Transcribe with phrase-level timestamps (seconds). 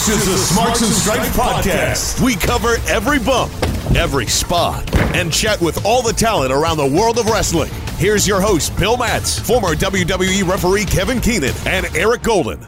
[0.00, 2.24] This is the Smarks and Stripes podcast.
[2.24, 3.52] We cover every bump,
[3.94, 7.70] every spot, and chat with all the talent around the world of wrestling.
[7.98, 12.58] Here's your host, Bill Matz, former WWE referee Kevin Keenan, and Eric Golden.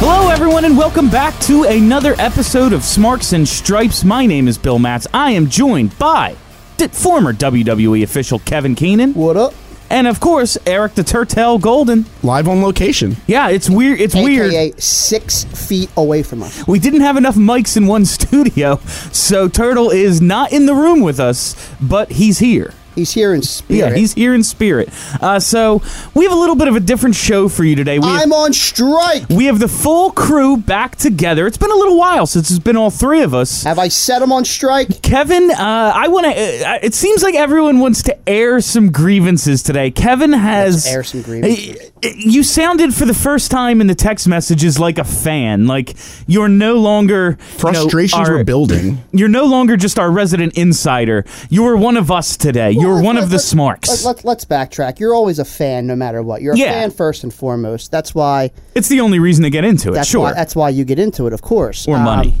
[0.00, 4.02] Hello, everyone, and welcome back to another episode of Smarks and Stripes.
[4.02, 5.06] My name is Bill Matz.
[5.14, 6.34] I am joined by
[6.76, 9.14] d- former WWE official Kevin Keenan.
[9.14, 9.54] What up?
[9.90, 12.06] And of course, Eric the Turtle Golden.
[12.22, 13.16] live on location.
[13.26, 14.00] Yeah, it's weird.
[14.00, 14.52] It's weird.
[14.52, 16.66] AKA six feet away from us.
[16.68, 18.76] We didn't have enough mics in one studio,
[19.10, 22.72] so Turtle is not in the room with us, but he's here.
[22.94, 23.78] He's here in spirit.
[23.92, 24.88] Yeah, he's here in spirit.
[25.20, 25.82] Uh, so
[26.14, 27.98] we have a little bit of a different show for you today.
[27.98, 29.24] We have- I'm on strike.
[29.30, 31.46] We have the full crew back together.
[31.46, 33.62] It's been a little while since it's been all three of us.
[33.64, 35.02] Have I set him on strike?
[35.02, 36.30] Kevin, uh, I want to.
[36.32, 39.90] Uh, it seems like everyone wants to air some grievances today.
[39.90, 41.89] Kevin has Let's air some grievances.
[42.02, 45.66] You sounded for the first time in the text messages like a fan.
[45.66, 45.94] Like
[46.26, 49.02] you're no longer you know, Frustrations our- were building.
[49.12, 51.24] You're no longer just our resident insider.
[51.50, 52.70] You were one of us today.
[52.70, 54.04] You're Well, one let- of the let- smarks.
[54.04, 54.98] Let, let, let's backtrack.
[54.98, 56.40] You're always a fan, no matter what.
[56.42, 56.72] You're a Yeah.
[56.72, 57.90] fan first and foremost.
[57.90, 58.50] That's why.
[58.74, 59.94] it's the only reason to get into it.
[59.94, 60.22] That's sure.
[60.22, 60.32] why.
[60.32, 61.86] That's why you get into it, of course.
[61.86, 62.34] Or Um, money.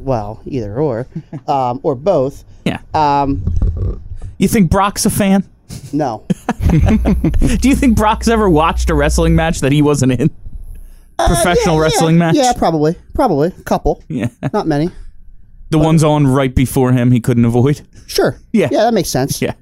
[0.00, 1.06] Well, either or,
[1.48, 2.44] um, or both.
[2.64, 2.78] yeah.
[2.94, 3.44] Um,
[4.38, 5.44] you think Brock's a fan?
[5.92, 6.26] No.
[6.70, 10.30] Do you think Brock's ever watched a wrestling match that he wasn't in?
[11.18, 12.36] Professional Uh, Yeah, wrestling yeah, match?
[12.36, 12.96] Yeah, probably.
[13.14, 13.48] Probably.
[13.48, 14.02] A couple.
[14.08, 14.28] Yeah.
[14.52, 14.90] Not many.
[15.70, 17.86] The ones on right before him he couldn't avoid.
[18.06, 18.38] Sure.
[18.52, 18.68] Yeah.
[18.70, 19.40] Yeah, that makes sense.
[19.40, 19.54] Yeah.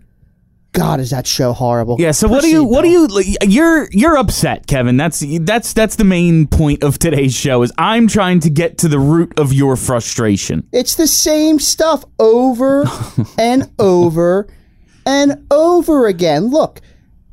[0.73, 1.97] God, is that show horrible?
[1.99, 4.97] Yeah, so what do you Proceed, what do you you're you're upset, Kevin.
[4.97, 8.89] That's that's that's the main point of today's show is I'm trying to get to
[8.89, 10.67] the root of your frustration.
[10.73, 12.87] It's the same stuff over
[13.39, 14.49] and over
[15.07, 16.47] and over again.
[16.47, 16.81] Look,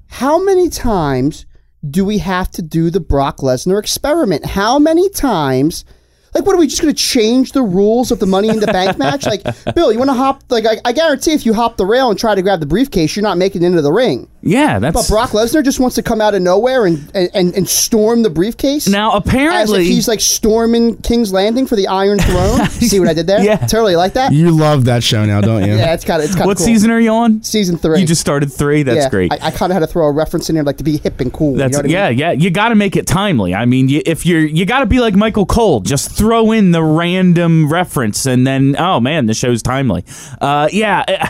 [0.08, 1.45] how many times
[1.89, 4.45] do we have to do the Brock Lesnar experiment?
[4.45, 5.86] How many times?
[6.33, 8.67] Like, what are we just going to change the rules of the Money in the
[8.67, 9.25] Bank match?
[9.25, 9.44] Like,
[9.75, 10.44] Bill, you want to hop?
[10.50, 13.16] Like, I, I guarantee if you hop the rail and try to grab the briefcase,
[13.16, 14.29] you're not making it into the ring.
[14.41, 17.68] Yeah, that's But Brock Lesnar just wants to come out of nowhere and and, and
[17.68, 18.88] storm the briefcase.
[18.88, 22.66] now as if apparently he's like storming King's Landing for the Iron Throne.
[22.69, 23.44] See what I did there?
[23.44, 23.57] Yeah.
[23.57, 24.31] totally like that.
[24.31, 25.69] You love that show now, don't you?
[25.79, 26.66] Yeah, it's kind of it's kind of what cool.
[26.66, 27.41] season are you on?
[27.41, 28.01] Season three.
[28.01, 28.84] You just started 3.
[28.84, 29.31] That's yeah, great.
[29.31, 31.22] I, I kind of had to throw a reference in there, like to be hip
[31.22, 31.56] and cool.
[31.56, 32.19] That's you know what I yeah, mean?
[32.19, 32.31] yeah.
[32.31, 33.56] You got to make it timely.
[33.56, 36.72] I mean, you, if you're you got to be like Michael Cole, just throw in
[36.72, 40.03] the random reference, and then oh man, the show's timely.
[40.40, 41.03] Uh, yeah.
[41.07, 41.28] uh,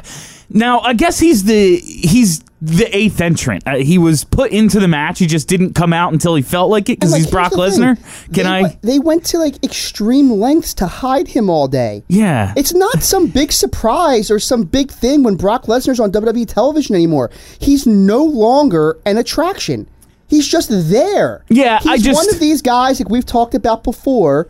[0.49, 3.63] Now I guess he's the he's the eighth entrant.
[3.65, 5.19] Uh, he was put into the match.
[5.19, 7.95] He just didn't come out until he felt like it because like, he's Brock Lesnar.
[8.33, 8.77] Can they I?
[8.81, 12.03] They went to like extreme lengths to hide him all day.
[12.09, 12.53] yeah.
[12.57, 16.95] It's not some big surprise or some big thing when Brock Lesnar's on WWE television
[16.95, 17.29] anymore.
[17.59, 19.87] He's no longer an attraction.
[20.27, 21.45] He's just there.
[21.49, 24.49] Yeah, He's I just- one of these guys like we've talked about before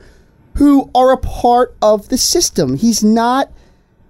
[0.60, 2.76] who are a part of the system.
[2.76, 3.50] He's not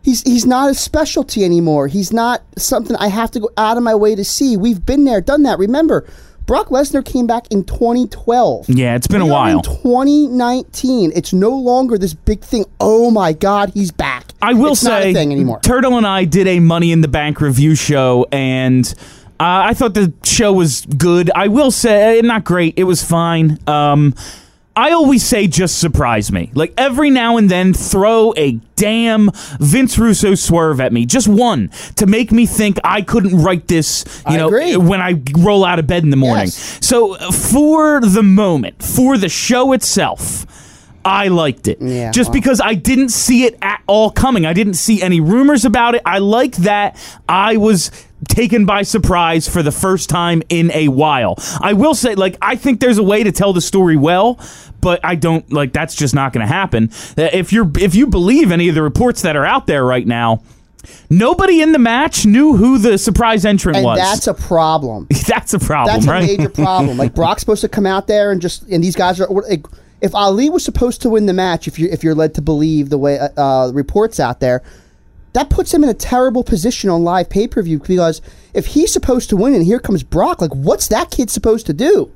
[0.01, 1.87] he's he's not a specialty anymore.
[1.87, 4.57] He's not something I have to go out of my way to see.
[4.57, 5.59] We've been there, done that.
[5.59, 6.07] Remember,
[6.47, 8.67] Brock Lesnar came back in 2012.
[8.67, 9.61] Yeah, it's been a We in while.
[9.61, 11.11] 2019.
[11.15, 12.65] It's no longer this big thing.
[12.79, 14.25] Oh my God, he's back.
[14.41, 15.59] I will it's say, not a thing anymore.
[15.61, 18.91] Turtle and I did a Money in the Bank review show, and
[19.39, 21.29] uh, I thought the show was good.
[21.35, 22.73] I will say, uh, not great.
[22.77, 23.59] It was fine.
[23.67, 24.15] Um,
[24.79, 26.51] I always say, just surprise me.
[26.53, 29.29] Like every now and then, throw a damn
[29.59, 34.05] Vince Russo swerve at me, just one, to make me think I couldn't write this.
[34.25, 34.77] You I know, agree.
[34.77, 36.45] when I roll out of bed in the morning.
[36.45, 36.79] Yes.
[36.81, 40.45] So for the moment, for the show itself.
[41.03, 41.77] I liked it.
[41.81, 44.45] Yeah, Just because I didn't see it at all coming.
[44.45, 46.01] I didn't see any rumors about it.
[46.05, 46.97] I like that
[47.27, 47.89] I was
[48.29, 51.35] taken by surprise for the first time in a while.
[51.59, 54.39] I will say, like, I think there's a way to tell the story well,
[54.79, 56.89] but I don't like that's just not going to happen.
[57.17, 60.07] Uh, If you're if you believe any of the reports that are out there right
[60.07, 60.41] now,
[61.09, 63.97] nobody in the match knew who the surprise entrant and was.
[63.99, 65.07] that's a problem.
[65.27, 66.25] that's a problem, That's a right?
[66.37, 66.97] major problem.
[66.97, 69.27] Like Brock's supposed to come out there and just and these guys are.
[69.27, 69.65] Like,
[70.01, 72.89] if Ali was supposed to win the match, if you if you're led to believe
[72.89, 74.63] the way uh, uh, reports out there,
[75.33, 78.21] that puts him in a terrible position on live pay per view because
[78.53, 81.73] if he's supposed to win and here comes Brock, like what's that kid supposed to
[81.73, 82.11] do?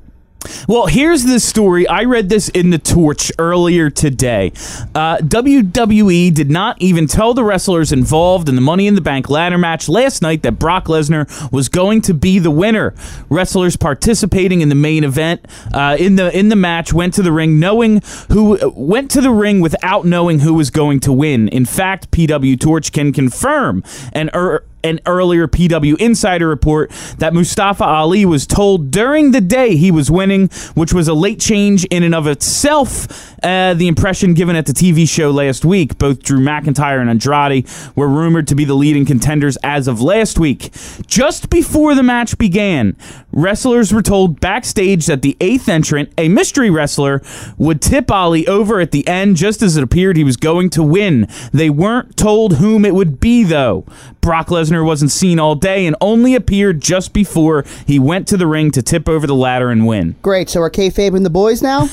[0.68, 1.88] Well, here's the story.
[1.88, 4.52] I read this in the Torch earlier today.
[4.96, 9.30] Uh, WWE did not even tell the wrestlers involved in the Money in the Bank
[9.30, 12.94] ladder match last night that Brock Lesnar was going to be the winner.
[13.30, 17.32] Wrestlers participating in the main event uh, in the in the match went to the
[17.32, 21.48] ring knowing who went to the ring without knowing who was going to win.
[21.50, 24.30] In fact, PW Torch can confirm and.
[24.34, 29.92] Er, an earlier PW Insider report that Mustafa Ali was told during the day he
[29.92, 33.08] was winning, which was a late change in and of itself.
[33.44, 37.68] Uh, the impression given at the TV show last week, both Drew McIntyre and Andrade
[37.96, 40.72] were rumored to be the leading contenders as of last week.
[41.08, 42.96] Just before the match began,
[43.32, 47.22] wrestlers were told backstage that the eighth entrant, a mystery wrestler,
[47.58, 50.84] would tip Ali over at the end just as it appeared he was going to
[50.84, 51.28] win.
[51.52, 53.86] They weren't told whom it would be, though.
[54.24, 58.48] Brock Lesnar wasn't seen all day and only appeared just before he went to the
[58.48, 60.16] ring to tip over the ladder and win.
[60.24, 60.50] Great.
[60.50, 61.82] So are kayfabe and the boys now?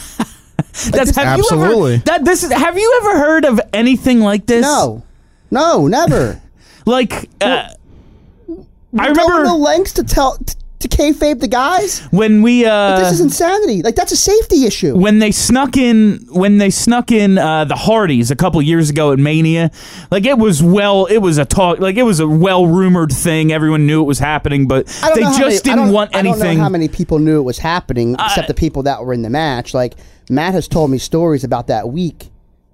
[0.90, 1.90] That's have Absolutely.
[1.90, 4.62] You ever, that this is, have you ever heard of anything like this?
[4.62, 5.02] no,
[5.50, 6.40] no, never.
[6.86, 7.74] Like uh, I
[8.48, 12.00] We're going remember to lengths to tell t- to kayfabe the guys.
[12.10, 13.82] when we uh This is insanity.
[13.82, 14.96] Like that's a safety issue.
[14.96, 19.12] when they snuck in when they snuck in uh, the Hardys a couple years ago
[19.12, 19.70] at Mania,
[20.10, 23.52] like it was well, it was a talk, like it was a well rumored thing.
[23.52, 26.58] Everyone knew it was happening, but they just many- didn't want I don't anything.
[26.58, 29.30] know how many people knew it was happening, except the people that were in the
[29.30, 29.74] match.
[29.74, 29.94] Like
[30.30, 32.30] Matt has told me stories about that week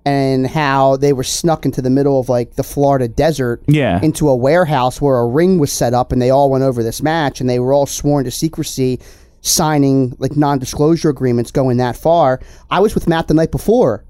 [0.07, 4.01] and how they were snuck into the middle of like the Florida desert, Yeah.
[4.03, 7.03] into a warehouse where a ring was set up, and they all went over this
[7.03, 9.01] match, and they were all sworn to secrecy,
[9.43, 12.41] signing like non-disclosure agreements going that far.
[12.71, 14.05] I was with Matt the night before.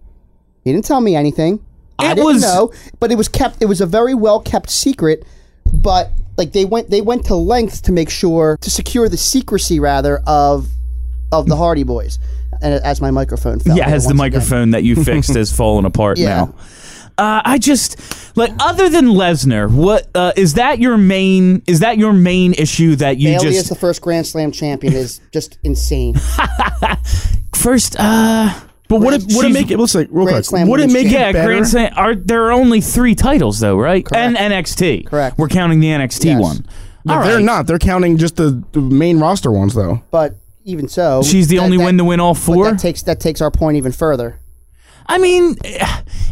[0.65, 1.61] He didn't tell me anything.
[1.99, 3.63] I didn't was- know, but it was kept.
[3.63, 5.25] It was a very well kept secret.
[5.73, 9.81] But like they went, they went to lengths to make sure to secure the secrecy
[9.81, 10.69] rather of
[11.33, 12.19] of the Hardy Boys.
[12.63, 14.17] And as my microphone fell, yeah, as the once again.
[14.17, 16.29] microphone that you fixed has fallen apart Yeah.
[16.47, 16.55] now.
[17.19, 17.97] Uh, I just
[18.37, 21.63] like other than Lesnar, what uh, is that your main?
[21.67, 24.93] Is that your main issue that you Bayley just as the first Grand Slam champion
[24.93, 26.15] is just insane.
[27.55, 27.97] first?
[27.99, 28.53] Uh,
[28.89, 29.79] But would it would it make it?
[29.79, 30.45] Let's like real Grand quick.
[30.45, 31.15] Slam Would it make champion.
[31.15, 31.47] it Yeah, better?
[31.49, 31.93] Grand Slam.
[31.97, 34.05] Are there are only three titles though, right?
[34.05, 34.17] Correct.
[34.17, 35.07] And NXT.
[35.07, 35.39] Correct.
[35.39, 36.41] We're counting the NXT Yes.
[36.41, 36.67] one.
[37.05, 37.45] No, All they're right.
[37.45, 37.67] not.
[37.67, 40.03] They're counting just the, the main roster ones though.
[40.11, 40.37] But
[40.67, 42.65] even so, She's the that- only that- one to win all four.
[42.65, 44.41] That takes that takes our point even further.
[45.09, 45.87] I mean, eh,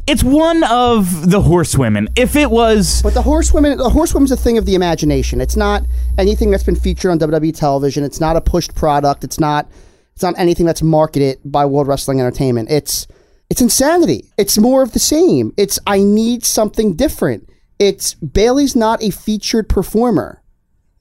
[0.08, 2.08] it's one of the horsewomen.
[2.16, 5.40] If it was, But the horsewomen, the horsewomen's a thing of the imagination.
[5.40, 5.84] It's not
[6.18, 8.02] anything that's been featured on WWE television.
[8.02, 9.22] It's not a pushed product.
[9.22, 9.68] It's not.
[10.14, 12.68] It's not anything that's marketed by World Wrestling Entertainment.
[12.70, 13.06] It's
[13.48, 14.24] it's insanity.
[14.36, 15.52] It's more of the same.
[15.56, 17.48] It's I need something different.
[17.78, 20.40] It's Bayley's not a featured performer.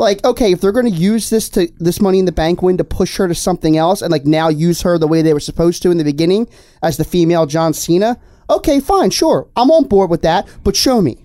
[0.03, 2.77] Like, okay, if they're going to use this to this money in the bank win
[2.77, 5.39] to push her to something else, and like now use her the way they were
[5.39, 6.47] supposed to in the beginning
[6.81, 8.19] as the female John Cena,
[8.49, 10.47] okay, fine, sure, I'm on board with that.
[10.63, 11.17] But show me.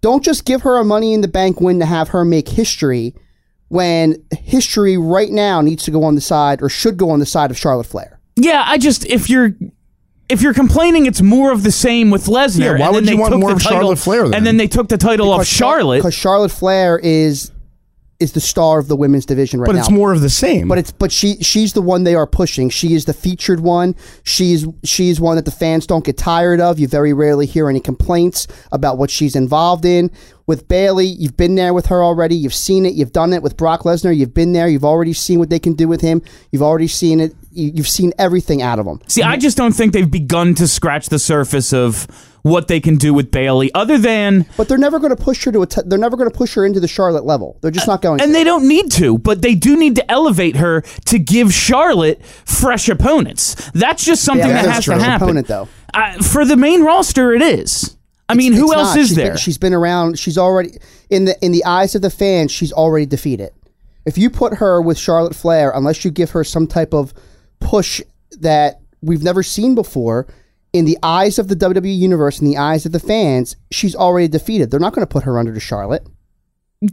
[0.00, 3.14] Don't just give her a money in the bank win to have her make history
[3.68, 7.26] when history right now needs to go on the side or should go on the
[7.26, 8.18] side of Charlotte Flair.
[8.36, 9.52] yeah, I just if you're.
[10.30, 12.60] If you're complaining, it's more of the same with Lesnar.
[12.60, 14.34] Yeah, why and would then you they want more of title, Charlotte Flair then?
[14.34, 15.96] And then they took the title off Charlotte.
[15.98, 17.50] because Charlotte Flair is
[18.20, 19.78] is the star of the women's division right But now.
[19.78, 20.68] But it's more of the same.
[20.68, 22.68] But it's but she she's the one they are pushing.
[22.70, 23.96] She is the featured one.
[24.22, 26.78] She's she's one that the fans don't get tired of.
[26.78, 30.10] You very rarely hear any complaints about what she's involved in.
[30.46, 32.34] With Bayley, you've been there with her already.
[32.34, 32.94] You've seen it.
[32.94, 34.16] You've done it with Brock Lesnar.
[34.16, 34.66] You've been there.
[34.68, 36.22] You've already seen what they can do with him.
[36.50, 37.34] You've already seen it.
[37.52, 39.00] You- You've seen everything out of him.
[39.06, 42.06] See, I just don't think they've begun to scratch the surface of
[42.42, 45.52] what they can do with Bayley, other than But they're never going to push her
[45.52, 45.66] to a.
[45.66, 47.58] T- they're never going to push her into the Charlotte level.
[47.60, 48.20] They're just not going.
[48.20, 48.32] and to.
[48.32, 52.88] they don't need to, but they do need to elevate her to give Charlotte fresh
[52.88, 53.70] opponents.
[53.72, 54.94] That's just something Yeah, that has true.
[54.96, 55.28] to happen.
[55.28, 55.68] Opponent, though.
[55.92, 57.96] Uh, for the main roster, it is.
[58.28, 58.98] I mean, who It's else not.
[58.98, 59.28] is She's there?
[59.30, 60.18] Been, she's been around.
[60.18, 60.78] She's already
[61.10, 62.52] in the in the eyes of the fans.
[62.52, 63.50] She's already defeated.
[64.06, 67.12] If you put her with Charlotte Flair, unless you give her some type of
[67.58, 68.00] push
[68.40, 70.26] that we've never seen before,
[70.72, 74.28] in the eyes of the WWE universe, in the eyes of the fans, she's already
[74.28, 74.70] defeated.
[74.70, 76.06] They're not going to put her under to Charlotte.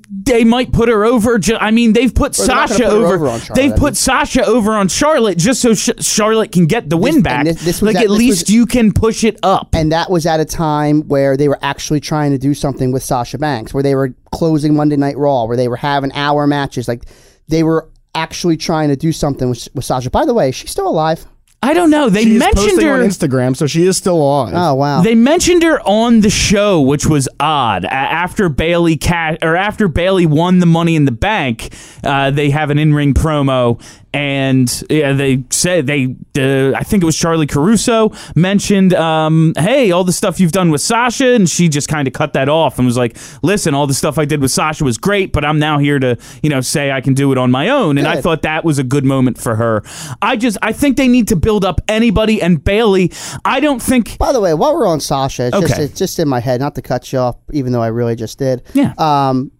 [0.10, 1.38] they might put her over.
[1.40, 3.14] Ju- I mean, they've put Or they're not Sasha put over.
[3.16, 3.94] over on Charlotte, they've I put mean.
[3.96, 7.46] Sasha over on Charlotte just so Sh- Charlotte can get the win and back.
[7.46, 9.70] this- this like at- at this least was- you can push it up.
[9.74, 13.02] And that was at a time where they were actually trying to do something with
[13.04, 16.90] Sasha Banks, where they were closing Monday Night Raw, where they were having hour matches.
[16.90, 17.06] Like
[17.48, 20.10] they were actually trying to do something with, with Sasha.
[20.10, 21.26] By the way, she's still alive.
[21.64, 22.08] I don't know.
[22.10, 22.94] They she is mentioned posting her.
[22.94, 24.54] on Instagram, so she is still on.
[24.56, 25.02] Oh wow.
[25.02, 27.84] They mentioned her on the show, which was odd.
[27.84, 31.74] A- After Bayley cat or after Bayley won the Money in the Bank,
[32.04, 33.82] uh, they have an in-ring promo,
[34.18, 36.16] and yeah, they said they.
[36.36, 40.72] Uh, I think it was Charly Caruso mentioned, um, "Hey, all the stuff you've done
[40.72, 43.86] with Sasha," and she just kind of cut that off and was like, "Listen, all
[43.86, 46.62] the stuff I did with Sasha was great, but I'm now here to, you know,
[46.62, 49.06] say I can do it on my own." And I thought that was a good
[49.06, 49.84] moment for her.
[50.20, 53.12] I just, I think they need to build up anybody, and Bayley.
[53.46, 54.18] I don't think.
[54.18, 56.74] By the way, while we're on Sasha, it's, just, it's just in my head, not
[56.74, 58.64] to cut you off, even though I really just did.
[58.74, 58.94] Yeah.
[58.98, 59.52] Um,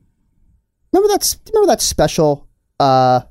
[0.92, 2.48] remember that remember that special
[2.80, 3.22] uh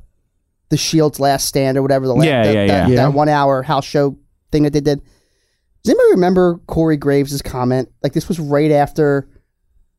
[0.68, 2.88] the Shield's Last Stand or whatever the la- Yeah, the- yeah, that, yeah.
[2.88, 2.96] Yeah.
[3.06, 4.16] that one hour house show
[4.52, 5.00] thing that they did.
[5.84, 7.90] Does anybody remember Corey Graves' comment?
[8.02, 9.28] Like this was right after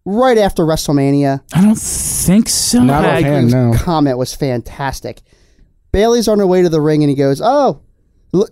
[0.06, 1.42] right after WrestleMania.
[1.54, 2.84] I don't think so.
[2.84, 3.52] Not I- offhand.
[3.52, 3.74] Graves' no.
[3.84, 5.22] comment was fantastic.
[5.94, 7.82] Bayley's on her way to the ring and he goes, "Oh,"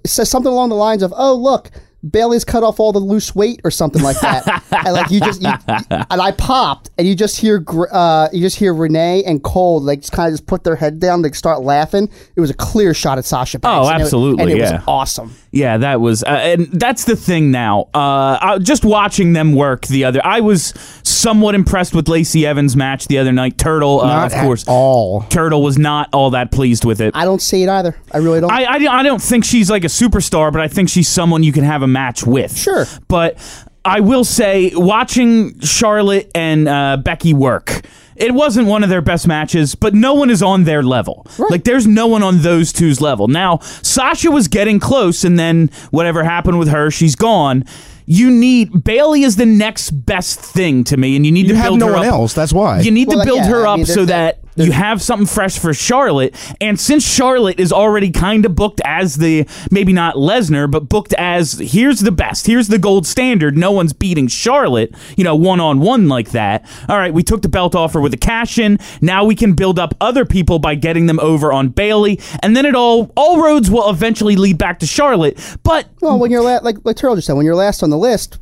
[0.06, 1.70] says something along the lines of, "Oh, look,
[2.10, 5.42] Bayley's cut off all the loose weight or something like that." and like you just,
[5.42, 9.82] you, and I popped, and you just hear, uh, you just hear Renee and Cole
[9.82, 12.10] like just kind of just put their head down, like start laughing.
[12.36, 13.88] It was a clear shot at Sasha Banks.
[13.88, 14.74] Oh, and it- absolutely, and it yeah.
[14.74, 15.34] was awesome.
[15.56, 17.84] Yeah, that was, uh, and that's the thing now.
[17.94, 22.76] Uh, I, just watching them work the other, I was somewhat impressed with Lacey Evans'
[22.76, 23.58] match the other night.
[23.58, 25.22] Turtle, uh, Not of course, at all.
[25.30, 27.16] Turtle was not all that pleased with it.
[27.16, 27.96] I don't see it either.
[28.12, 28.52] I really don't.
[28.52, 31.54] I, I, I don't think she's like a superstar, but I think she's someone you
[31.54, 32.58] can have a match with.
[32.58, 32.86] Sure.
[33.08, 33.38] But
[33.86, 37.86] I will say, watching Charlotte and uh, Becky work,
[38.16, 41.26] it wasn't one of their best matches, but no one is on their level.
[41.50, 43.28] Like, there's no one on those two's level.
[43.28, 47.66] Now, Sasha was getting close, and then whatever happened with her, she's gone.
[48.06, 51.58] You need Bayley is the next best thing to me, and you need You to
[51.58, 52.14] have build no her one up.
[52.14, 52.34] else.
[52.34, 52.82] That's why.
[52.82, 55.28] You need Well, to build yeah, her I up mean, so that you have something
[55.28, 56.36] fresh for Charlotte.
[56.62, 61.14] And since Charlotte is already kind of booked as the maybe not Lesnar, but booked
[61.14, 63.58] as here's the best, here's the gold standard.
[63.58, 66.66] No one's beating Charlotte, you know, one on one like that.
[66.88, 68.80] All right, we took the belt off her with a cash in.
[69.02, 72.66] Now we can build up other people by getting them over on Bayley, and then
[72.66, 75.38] it all all roads will eventually lead back to Charlotte.
[75.64, 77.98] But well, when you're la- like like Turtle just said, when you're last on the
[77.98, 78.40] list,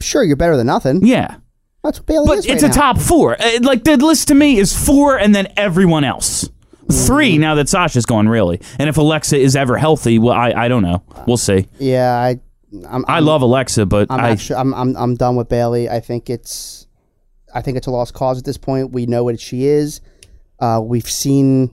[0.00, 1.04] sure you're better than nothing.
[1.06, 1.36] yeah.
[1.84, 2.46] That's what Bayley But is.
[2.46, 2.82] it's right a now.
[2.92, 3.40] top four.
[3.40, 6.48] Uh, Like the list to me is four and then everyone else.
[6.90, 8.60] Three now that Sasha's gone, really.
[8.78, 11.02] And if Alexa is ever healthy, well, I, I don't know.
[11.26, 11.68] We'll see.
[11.78, 12.40] Yeah, I.
[12.88, 15.88] I'm, I love Alexa, but I'm I, actually I'm, I'm I'm done with Bayley.
[15.88, 16.88] I think it's
[17.54, 18.90] I think it's a lost cause at this point.
[18.90, 20.00] We know what she is.
[20.58, 21.70] Uh, we've seen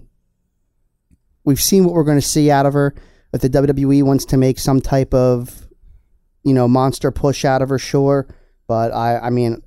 [1.44, 2.94] we've seen what we're going to see out of her.
[3.34, 5.68] If the WWE wants to make some type of
[6.44, 8.28] you know monster push out of her, sure.
[8.68, 9.64] But I I mean,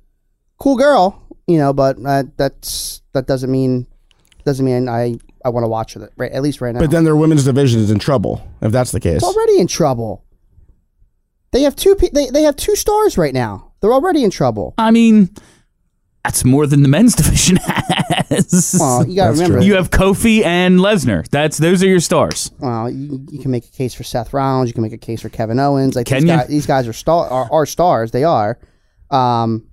[0.57, 1.73] cool girl, you know.
[1.73, 3.87] But uh, that's that doesn't mean
[4.45, 6.09] doesn't mean I I want to watch her.
[6.17, 6.79] Right, at least right now.
[6.79, 9.17] but then their women's division is in trouble if that's the case.
[9.17, 10.23] It's already in trouble.
[11.51, 11.95] They have two.
[11.95, 13.71] pe- They they have two stars right now.
[13.81, 14.73] They're already in trouble.
[14.77, 15.29] I mean,
[16.23, 18.75] that's more than the men's division has.
[18.79, 19.57] Well, you got to remember.
[19.59, 19.65] true.
[19.65, 21.25] you have Kofi and Lesnar.
[21.29, 22.51] That's those are your stars.
[22.59, 24.67] well, you, you can make a case for Seth Rollins.
[24.69, 25.95] You can make a case for Kevin Owens.
[25.95, 26.35] Like Can these you?
[26.37, 28.11] guys, these guys are star are, are stars.
[28.11, 28.57] They are.
[29.11, 29.67] Um,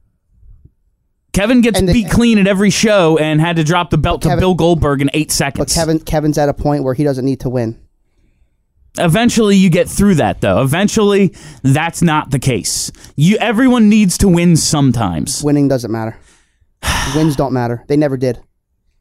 [1.32, 4.22] Kevin gets And the- beat clean at every show and had to drop the belt
[4.22, 5.74] to Kevin- Bill Goldberg in eight but seconds.
[5.74, 7.78] Kevin Kevin's at a point where he doesn't need to win.
[8.98, 10.60] Eventually, you get through that, though.
[10.60, 12.92] Eventually, that's not the case.
[13.16, 15.42] You, everyone needs to win sometimes.
[15.42, 16.18] Winning doesn't matter.
[17.16, 17.84] Wins don't matter.
[17.88, 18.38] They never did.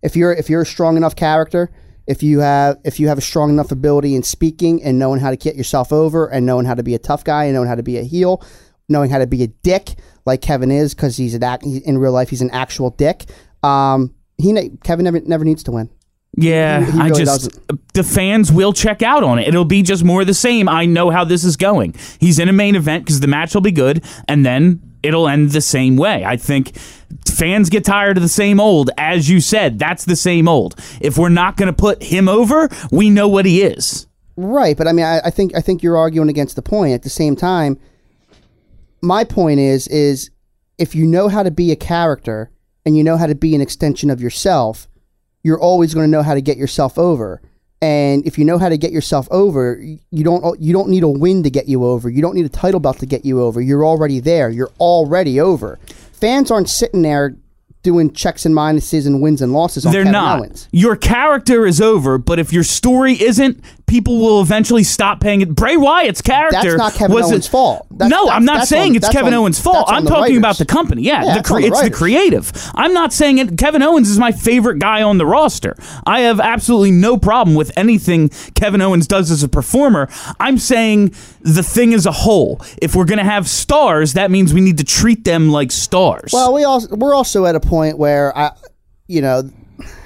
[0.02, 1.70] If you're if you're a strong enough character,
[2.08, 5.30] if you have if you have a strong enough ability in speaking and knowing how
[5.30, 7.76] to get yourself over and knowing how to be a tough guy and knowing how
[7.76, 8.42] to be a heel,
[8.92, 9.96] knowing how to be a dick
[10.26, 13.26] like Kevin is because he's an act, he, in real life he's an actual dick.
[13.64, 15.90] Um, he Kevin never never needs to win.
[16.38, 17.60] Yeah, He- he I really just
[17.94, 19.48] the fans will check out on it.
[19.48, 20.70] It'll be just more of the same.
[20.70, 21.96] I know how this is going.
[22.20, 25.52] He's in a main event because the match will be good, and then it'll end
[25.52, 26.24] the same way.
[26.24, 26.78] I think
[27.28, 28.92] fans get tired of the same old.
[28.98, 30.76] As you said, that's the same old.
[31.02, 34.08] If we're not going to put him over, we know what he is.
[34.38, 36.94] Right, but I mean, I, I think I think you're arguing against the point.
[36.94, 37.78] At the same time,
[39.02, 40.32] my point is is
[40.78, 42.52] if you know how to be a character
[42.86, 44.88] and you know how to be an extension of yourself,
[45.44, 47.42] you're always going to know how to get yourself over.
[47.84, 51.10] And if you know how to get yourself over, you don't you don't need a
[51.10, 52.10] win to get you over.
[52.10, 53.60] You don't need a title belt to get you over.
[53.60, 54.50] You're already there.
[54.50, 55.80] You're already over.
[56.14, 57.36] Fans aren't sitting there
[57.84, 60.40] doing checks and minuses and wins and losses on They're Kevin not.
[60.40, 60.68] Owens.
[60.72, 65.54] Your character is over, but if your story isn't, people will eventually stop paying it.
[65.54, 67.88] Bray Wyatt's character That's not Kevin was Owens' fault.
[67.92, 69.86] That's- no, that's- I'm not saying on- it's Kevin on- Owens' fault.
[69.90, 71.02] I'm the talking about the company.
[71.02, 72.52] Yeah, Yeah, the it's the it's the creative.
[72.76, 73.58] I'm not saying it.
[73.58, 75.76] Kevin Owens is my favorite guy on the roster.
[76.06, 80.08] I have absolutely no problem with anything Kevin Owens does as a performer.
[80.40, 82.62] I'm saying the thing as a whole.
[82.82, 86.32] If we're gonna have stars, that means we need to treat them like stars.
[86.32, 88.52] Well, we also we're also at a point where I,
[89.08, 89.50] you know,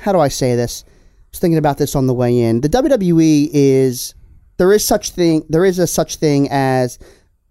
[0.03, 0.83] how do I say this?
[0.87, 0.91] I
[1.31, 2.61] was thinking about this on the way in.
[2.61, 4.13] The WWE is
[4.57, 6.99] there is such thing there is a such thing as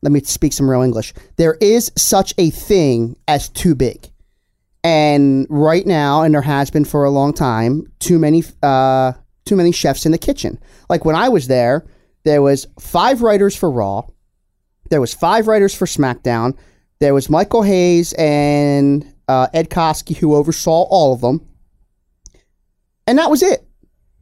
[0.03, 1.15] let me speak some real English.
[1.37, 4.09] There is such a thing as too big.
[4.85, 9.57] And right now, and there has been for a long time, too many uh, too
[9.57, 10.61] many chefs in the kitchen.
[10.89, 11.85] Like when I was there,
[12.23, 14.03] there was five writers for Raw,
[14.91, 16.57] there was five writers for SmackDown.
[17.01, 21.47] There was Michael Hayes and uh, Ed Koskey who oversaw all of them.
[23.07, 23.67] And that was it.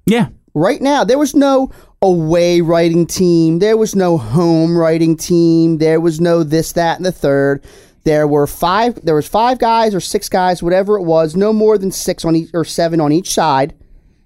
[0.07, 0.29] Yeah.
[0.55, 1.71] Right now, there was no
[2.03, 3.61] away writing team.
[3.61, 5.79] There was no home writing team.
[5.79, 7.65] There was no this, that, and the third.
[8.05, 9.05] There were five.
[9.05, 11.37] There was five guys or six guys, whatever it was.
[11.37, 13.75] No more than six on each or seven on each side.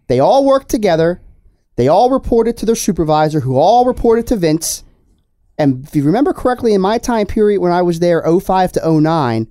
[0.09, 1.21] They all worked together.
[1.77, 4.83] They all reported to their supervisor, who all reported to Vince.
[5.59, 9.01] And if you remember correctly, in my time period when I was there, 05 to
[9.01, 9.47] 09,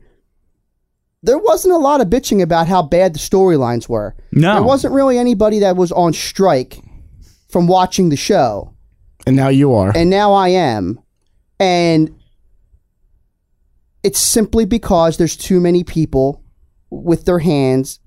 [1.25, 4.15] there wasn't a lot of bitching about how bad the storylines were.
[4.31, 4.53] No.
[4.55, 6.79] There wasn't really anybody that was on strike
[7.49, 8.73] from watching the show.
[9.27, 9.91] And now you are.
[9.95, 10.99] And now I am.
[11.59, 12.15] And
[14.03, 16.43] it's simply because there's too many people
[16.89, 17.99] with their hands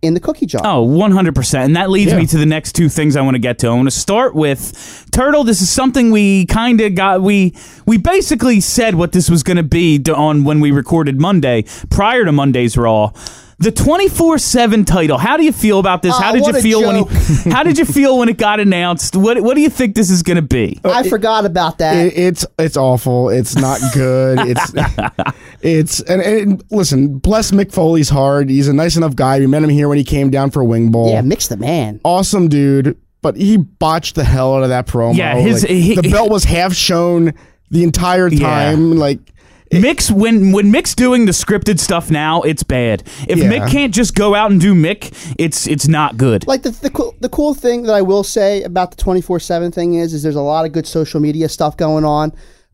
[0.00, 0.62] in the cookie jar.
[0.64, 1.64] Oh, 100%.
[1.64, 2.18] And that leads Yeah.
[2.18, 3.68] me to the next two things I want to get to.
[3.68, 5.44] I want to start with Turtle.
[5.44, 7.54] This is something we kind of got we
[7.86, 11.64] we basically said what this was going to be to- on when we recorded Monday
[11.88, 13.12] prior to Monday's Raw.
[13.60, 15.16] The 24/7 title.
[15.16, 16.12] How do you feel about this?
[16.16, 17.04] Ah, how did you a feel when you,
[17.52, 19.14] How did you feel when it got announced?
[19.14, 20.80] What what do you think this is going to be?
[20.84, 21.94] I forgot about that.
[21.96, 23.28] It, it's it's awful.
[23.28, 24.40] It's not good.
[24.40, 24.72] It's
[25.62, 28.50] it's and, and listen, bless Mick Foley's heart.
[28.50, 29.38] He's a nice enough guy.
[29.38, 31.10] We met him here when he came down for Wing Bowl.
[31.10, 32.00] yeah, mix the man.
[32.04, 35.16] awesome dude, but he botched the hell out of that promo.
[35.16, 37.32] Yeah, his- Like, he- the belt was half shown
[37.70, 38.38] the entire Yeah.
[38.46, 38.96] time.
[38.96, 39.18] Like
[39.72, 43.02] Mick's when when Mick's doing the scripted stuff now, it's bad.
[43.26, 43.50] If Yeah.
[43.50, 46.46] Mick can't just go out and do Mick, it's it's not good.
[46.46, 49.40] Like the the cool, the cool thing that I will say about the twenty four
[49.40, 52.30] seven thing is is there's a lot of good social media stuff going on.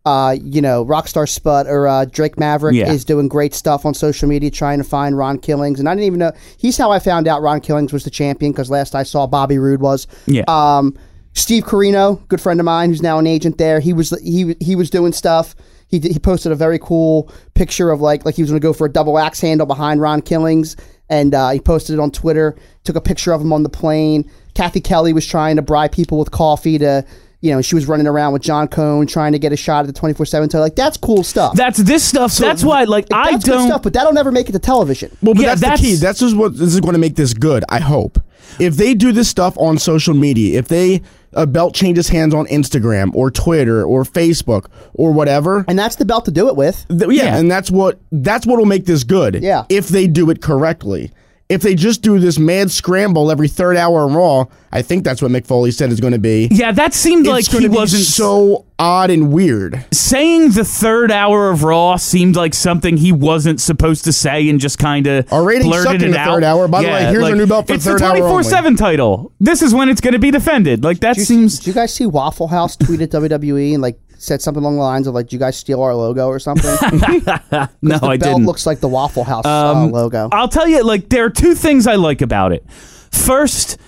[0.06, 2.90] Uh, you know, Rockstar Spud or uh, Drake Maverick Yeah.
[2.90, 6.06] is doing great stuff on social media trying to find Ron Killings, and I didn't
[6.06, 9.02] even know he's how I found out Ron Killings was the champion because last I
[9.02, 10.06] saw Bobby Roode was.
[10.26, 10.44] Yeah.
[10.48, 10.96] Um,
[11.34, 13.78] Steve Corino, good friend of mine, who's now an agent there.
[13.78, 15.54] He was he he was doing stuff.
[15.86, 18.66] He, d- he posted a very cool picture of like like he was going to
[18.66, 20.76] go for a double axe handle behind Ron Killings,
[21.10, 22.56] and uh, he posted it on Twitter.
[22.84, 24.28] Took a picture of him on the plane.
[24.54, 27.04] Cathy Kelley was trying to bribe people with coffee to.
[27.42, 29.86] You know, she was running around with John Cone trying to get a shot at
[29.86, 30.60] the twenty four seven title.
[30.60, 31.54] Like that's cool stuff.
[31.56, 32.36] That's this stuff.
[32.36, 33.66] that's why, like, I that's good don't.
[33.68, 35.10] stuff, but that'll never make it to television.
[35.22, 35.94] Well, but Yeah, that's, that's- the key.
[35.96, 37.64] That's just what this is going to make this good.
[37.70, 38.20] I hope.
[38.58, 41.00] If they do this stuff on social media, if they
[41.32, 46.04] a belt changes hands on Instagram or Twitter or Facebook or whatever, And that's the
[46.04, 46.84] belt to do it with.
[46.88, 47.36] th- yeah, Yeah.
[47.38, 49.40] and that's what that's what will make this good.
[49.42, 49.64] Yeah.
[49.70, 51.10] if they do it correctly.
[51.50, 55.20] If they just do this mad scramble every third hour on Raw, I think that's
[55.20, 56.46] what Mick Foley said is going to be.
[56.52, 59.84] yeah, that seemed like it's going he be wasn't so odd and weird.
[59.92, 64.60] saying the third hour of Raw seemed like something he wasn't supposed to say and
[64.60, 66.34] just kind of Our ratings blurted sucked in it the out.
[66.34, 66.68] third hour.
[66.68, 69.32] By the way, here's our new belt for it's third the 24/7 title.
[69.40, 70.84] This is when it's going to be defended.
[70.84, 73.82] Like that Did you, seems did you guys see Waffle House tweet at WWE and
[73.82, 76.38] like said something along the lines of like, "Do you guys steal our logo or
[76.38, 78.34] something?" no, the I belt didn't.
[78.34, 80.28] Um, looks like the Waffle House uh, logo.
[80.30, 82.64] I'll tell you, like, there are two things I like about it.
[83.10, 83.78] First,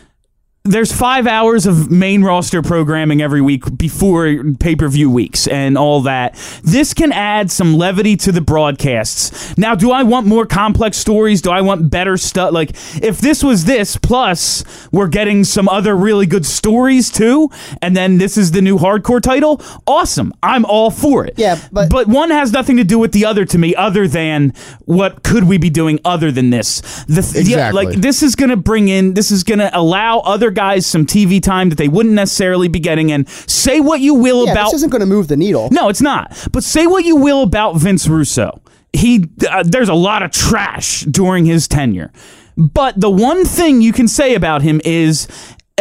[0.65, 5.77] there's five hours of main roster programming every week before pay per view weeks and
[5.77, 6.35] all that.
[6.63, 9.59] This can add some levity to the broadcasts.
[9.59, 11.43] Now, do I want more complex stories?
[11.43, 12.53] Do I want better stuff?
[12.53, 12.71] Like,
[13.03, 18.19] if this was this, plus we're getting some other really good stories too, and then
[18.19, 20.33] this is the new hardcore title, awesome.
[20.45, 21.35] I'm all for it.
[21.37, 24.55] Yeah, but- but one has nothing to do with the other to me, other than
[24.85, 26.81] what could we be doing other than this?
[27.09, 27.85] The th- yeah, Exactly.
[27.87, 31.07] like this is going to bring in, this is going to allow other guys some
[31.07, 33.11] TV time that they wouldn't necessarily be getting.
[33.11, 35.69] And say what you will yeah, about this isn't going to move the needle.
[35.71, 36.49] no, it's not.
[36.53, 38.61] But say what you will about Vince Russo.
[38.93, 42.13] He uh, there's a lot of trash during his tenure.
[42.57, 45.27] But the one thing you can say about him is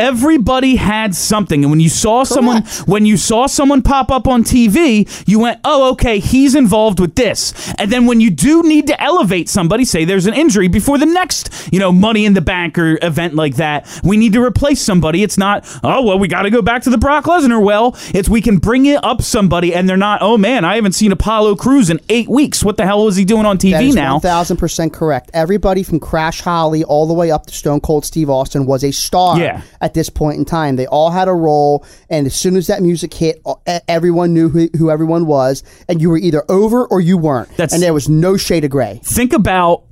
[0.01, 1.63] everybody had something.
[1.63, 5.59] And when you saw someone when you saw someone pop up on TV you went
[5.63, 7.53] oh okay he's involved with this.
[7.77, 11.05] And then when you do need to elevate somebody say there's an injury before the
[11.05, 14.81] next you know money in the bank or event like that we need to replace
[14.81, 15.23] somebody.
[15.23, 17.63] It's not oh well we got to go back to the Brock Lesnar.
[17.63, 20.93] Well it's we can bring it up somebody and they're not oh man I haven't
[20.93, 22.63] seen Apollo Crews in 8 weeks.
[22.63, 24.13] What the hell is he doing on TV is now?
[24.13, 25.29] one thousand percent correct.
[25.33, 28.91] Everybody from Crash Holly all the way up to Stone Cold Steve Austin was a
[28.91, 29.61] star Yeah.
[29.79, 30.75] at this point in time.
[30.75, 33.41] They all had a role, and as soon as that music hit,
[33.87, 37.49] everyone knew who, who everyone was, and you were either over or you weren't.
[37.57, 38.99] That's- and there was no shade of gray.
[39.03, 39.83] think about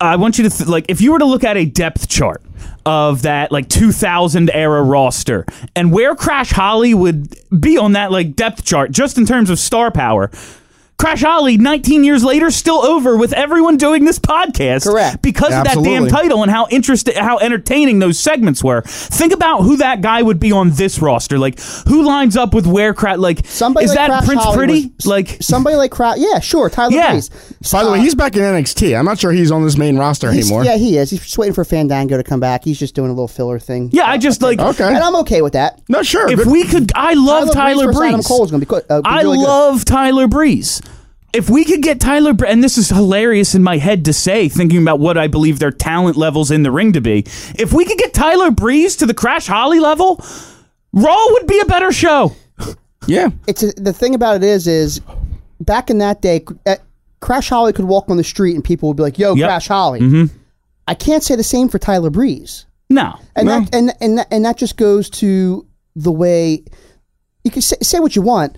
[0.00, 2.42] I want you to th- like if you were to look at a depth chart
[2.84, 8.34] of that like 2000 era roster and where Crash Holly would be on that like
[8.34, 10.28] depth chart just in terms of star power.
[11.02, 14.84] Crash Holly, 19 years later, still over with everyone doing this podcast.
[14.84, 15.20] Correct.
[15.20, 18.82] Because of that damn title and how interesting, how entertaining those segments were.
[18.82, 21.40] Think about who that guy would be on this roster.
[21.40, 23.18] Like, who lines up with where Crash?
[23.18, 24.92] Like, Somebody is like that Crash Prince Holly Pretty?
[24.96, 26.18] was- like, somebody like Crowd.
[26.18, 26.70] Yeah, sure.
[26.70, 27.10] Tyler Yeah.
[27.10, 27.30] Breeze.
[27.72, 28.96] By the way, Uh, he's back in NXT.
[28.96, 30.64] I'm not sure he's on this main roster anymore.
[30.64, 31.10] Yeah, he is.
[31.10, 32.62] He's just waiting for Fandango to come back.
[32.62, 33.90] He's just doing a little filler thing.
[33.92, 34.60] yeah, I just like.
[34.60, 34.84] Okay.
[34.86, 35.80] and I'm okay with that.
[35.88, 36.30] No, sure.
[36.30, 38.26] If good- we could, I love Tyler versus Adam Breeze.
[38.28, 39.42] Cole is going to be, good- uh, be I really good.
[39.44, 40.80] love Tyler Breeze.
[41.32, 44.48] If we could get Tyler, Bre- and this is hilarious in my head to say,
[44.48, 47.20] thinking about what I believe their talent levels in the ring to be.
[47.58, 50.22] If we could get Tyler Breeze to the Crash Holly level,
[50.92, 52.36] Raw would be a better show.
[53.06, 53.30] yeah.
[53.46, 55.00] It's a, the thing about it is, is
[55.60, 56.76] back in that day, uh,
[57.20, 59.48] Crash Holly could walk on the street and people would be like, "Yo, Yep.
[59.48, 60.28] Crash Holly."
[60.88, 62.66] I can't say the same for Tyler Breeze.
[62.90, 63.60] No, and No.
[63.60, 65.64] that and and that, and that just goes to
[65.94, 66.64] the way
[67.44, 68.56] you can say, say what you want,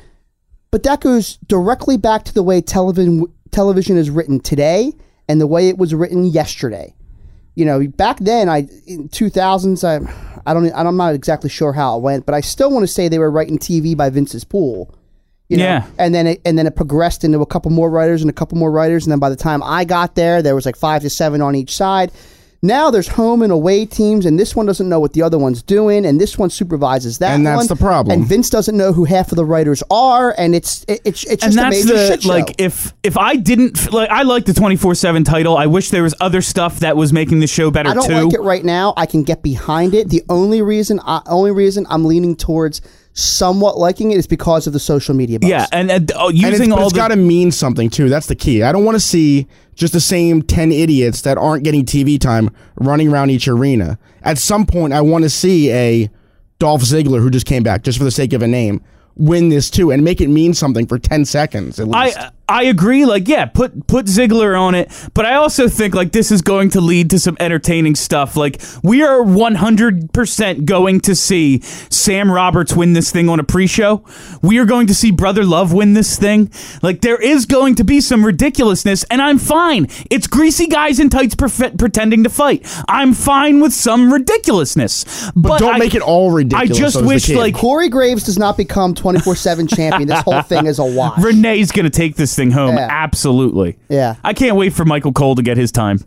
[0.75, 4.93] but that goes directly back to the way television television is written today
[5.29, 6.93] and the way it was written yesterday.
[7.55, 10.01] You know, back then, I in two thousands, I
[10.45, 13.07] I don't I'm not exactly sure how it went, but I still want to say
[13.07, 14.93] they were writing TV by Vince's Pool.
[15.49, 15.63] You know?
[15.63, 15.87] Yeah.
[15.97, 18.59] and then it, and then it progressed into a couple more writers and a couple
[18.59, 21.11] more writers, and then by the time I got there, there was like five to
[21.11, 22.11] seven on each side.
[22.65, 25.63] Now there's home and away teams, and this one doesn't know what the other one's
[25.63, 27.35] doing, and this one supervises that.
[27.35, 28.19] And that's one, the problem.
[28.19, 31.45] And Vince doesn't know who half of the writers are, and it's it, it's it's
[31.45, 32.29] and just a that's major the shit show.
[32.31, 35.59] like if if I didn't like I like the twenty four seven title.
[35.59, 38.01] I wish there was other stuff that was making the show better too.
[38.01, 38.25] I don't too.
[38.29, 38.95] like it right now.
[38.97, 40.09] I can get behind it.
[40.09, 42.81] The only reason, I, only reason I'm leaning towards
[43.15, 45.39] somewhat liking it is because of the social media.
[45.39, 45.49] Buzz.
[45.49, 47.89] yeah, and, uh, and oh, And it's, but all it's the got to mean something
[47.89, 48.09] too.
[48.09, 48.63] That's the key.
[48.63, 52.51] I don't want to see just the same 10 idiots that aren't getting TV time
[52.77, 53.99] running around each arena.
[54.23, 56.11] At some point, I want to see a
[56.59, 58.83] Dolph Ziggler who just came back just for the sake of a name
[59.17, 62.19] win this too and make it mean something for 10 seconds at least.
[62.19, 63.05] I I agree.
[63.07, 66.71] Like, yeah, put put Ziggler on it, but I also think like this is going
[66.71, 68.37] to lead to some entertaining stuff.
[68.37, 73.41] Like, we are one hundred percent going to see Sam Roberts win this thing on
[73.41, 74.05] a pre-show.
[74.43, 76.51] We are going to see Brother Love win this thing.
[76.83, 79.89] Like, there is going to be some ridiculousness, and I'm fine.
[80.11, 82.67] It's greasy guys in tights perfe- pretending to fight.
[82.89, 87.07] I'm fine with some ridiculousness, but, don't I- make it all ridiculous, I just though,
[87.07, 90.09] wish like Corey Graves does not become 24 seven champion.
[90.09, 91.19] This whole thing is a wash.
[91.23, 92.77] Renee's gonna take this thing home.
[92.77, 92.89] Yeah.
[92.91, 93.79] Absolutely.
[93.89, 94.17] Yeah.
[94.25, 95.99] I can't wait for Michael Cole to get his time.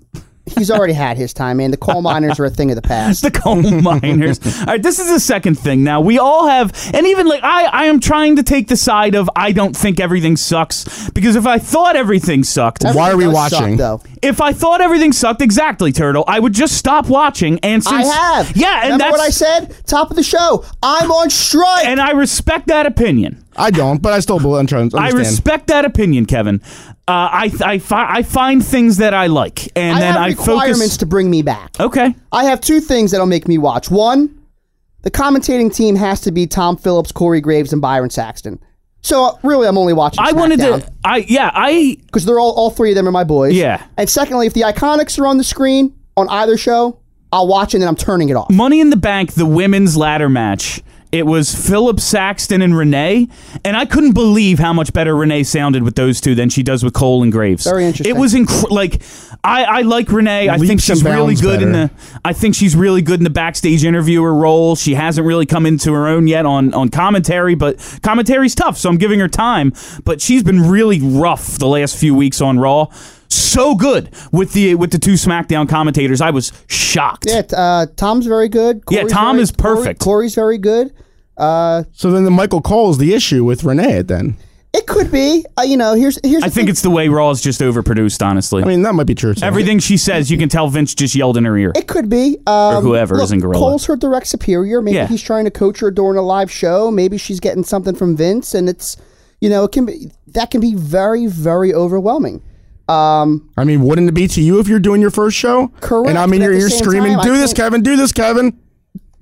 [0.56, 1.72] He's already had his time, man.
[1.72, 3.24] The coal miners are a thing of the past.
[3.24, 4.40] The coal miners.
[4.60, 5.84] All right, this is the second thing.
[5.84, 9.16] Now we all have, and even like I, I am trying to take the side
[9.16, 13.26] of I don't think everything sucks because if I thought everything sucked, Why are we
[13.26, 13.78] Everything does suck, watching?
[13.78, 14.02] though.
[14.22, 17.60] if I thought everything sucked, exactly, Turtle, I would just stop watching.
[17.64, 18.56] And I since have.
[18.58, 19.76] yeah, and Remember that's what I said?
[19.86, 20.64] Top of the show.
[20.82, 21.86] I'm on strike.
[21.86, 23.44] and I respect that opinion.
[23.56, 26.62] I don't, but I still believe I'm trying to I respect that opinion, Kevin.
[27.08, 30.28] Uh, I I, fi- I find things that I like, and I then have I
[30.28, 30.98] requirements focus.
[30.98, 31.80] to bring me back.
[31.80, 32.14] okay.
[32.32, 33.90] I have two things that'll make me watch.
[33.90, 34.42] One,
[35.04, 38.60] the commentating team has to be Tom Phillips, Corey Graves, and Byron Saxton.
[39.02, 40.20] So uh, really, I'm only watching.
[40.22, 40.92] I wanted to.
[41.06, 41.50] I yeah.
[41.54, 43.54] I because they're all all three of them are my boys.
[43.56, 43.86] Yeah.
[43.96, 47.00] And secondly, if the Iconics are on the screen on either show,
[47.32, 48.50] I'll watch it and then I'm turning it off.
[48.50, 50.82] Money in the Bank, the women's ladder match.
[51.18, 53.28] It was Philip Saxton and Renee,
[53.66, 56.84] and I couldn't believe how much better Renee sounded with those two than she does
[56.84, 57.64] with Cole and Graves.
[57.64, 58.16] Very interesting.
[58.16, 59.02] It was inc- like
[59.44, 60.50] I, I like Renee.
[60.50, 61.92] I think she's really bounds good in the.
[62.24, 64.76] I think she's really good in the backstage interviewer role.
[64.76, 68.90] She hasn't really come into her own yet on on commentary, but commentary's tough, so
[68.90, 69.74] I'm giving her time.
[70.04, 72.88] But she's been really rough the last few weeks on Raw.
[73.30, 76.22] So good with the with the two SmackDown commentators.
[76.22, 77.26] I was shocked.
[77.28, 78.84] Yeah, uh, Tom's very good.
[78.90, 80.00] Yeah, Tom very- is perfect.
[80.00, 80.94] Corey- Corey's very good.
[81.38, 84.38] Uh, so then the Michael Cole is the issue with Renee then.
[84.74, 85.46] it could be.
[85.58, 86.44] Uh, you know, here's here's.
[86.44, 88.26] I think it's the way Raw is just overproduced.
[88.26, 89.44] Honestly, I mean, that might be true too.
[89.46, 91.72] everything she says, you can tell Vince just yelled in her ear.
[91.76, 92.38] It could be.
[92.48, 93.60] Um, whoever look, is in Gorilla.
[93.60, 94.82] Cole's her direct superior.
[94.82, 95.08] Maybe Yeah.
[95.08, 96.90] he's trying to coach her during a live show.
[96.92, 98.98] Maybe she's getting something from Vince, and it's
[99.42, 102.42] you know it can be that can be very very overwhelming.
[102.90, 105.68] Um, I mean, wouldn't it be to you if you're doing your first show?
[105.82, 107.48] Correct, And I'm in but your at the ear same screaming, time, I "Do this,
[107.54, 107.82] can't- Kevin!
[107.84, 108.58] Do this, Kevin!"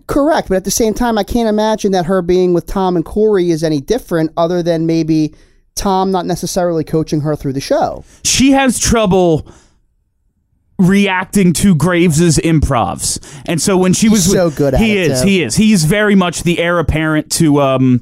[0.07, 3.03] Correct, but at the same time, I can't imagine that her being with Tom and
[3.05, 5.33] Corey is any different, other than maybe
[5.75, 8.03] Tom not necessarily coaching her through the show.
[8.23, 9.47] She has trouble
[10.77, 15.11] reacting to Graves's improvs, and so when she was so with- good at he it,
[15.11, 15.27] is, too.
[15.27, 18.01] he is, he's very much the heir apparent to um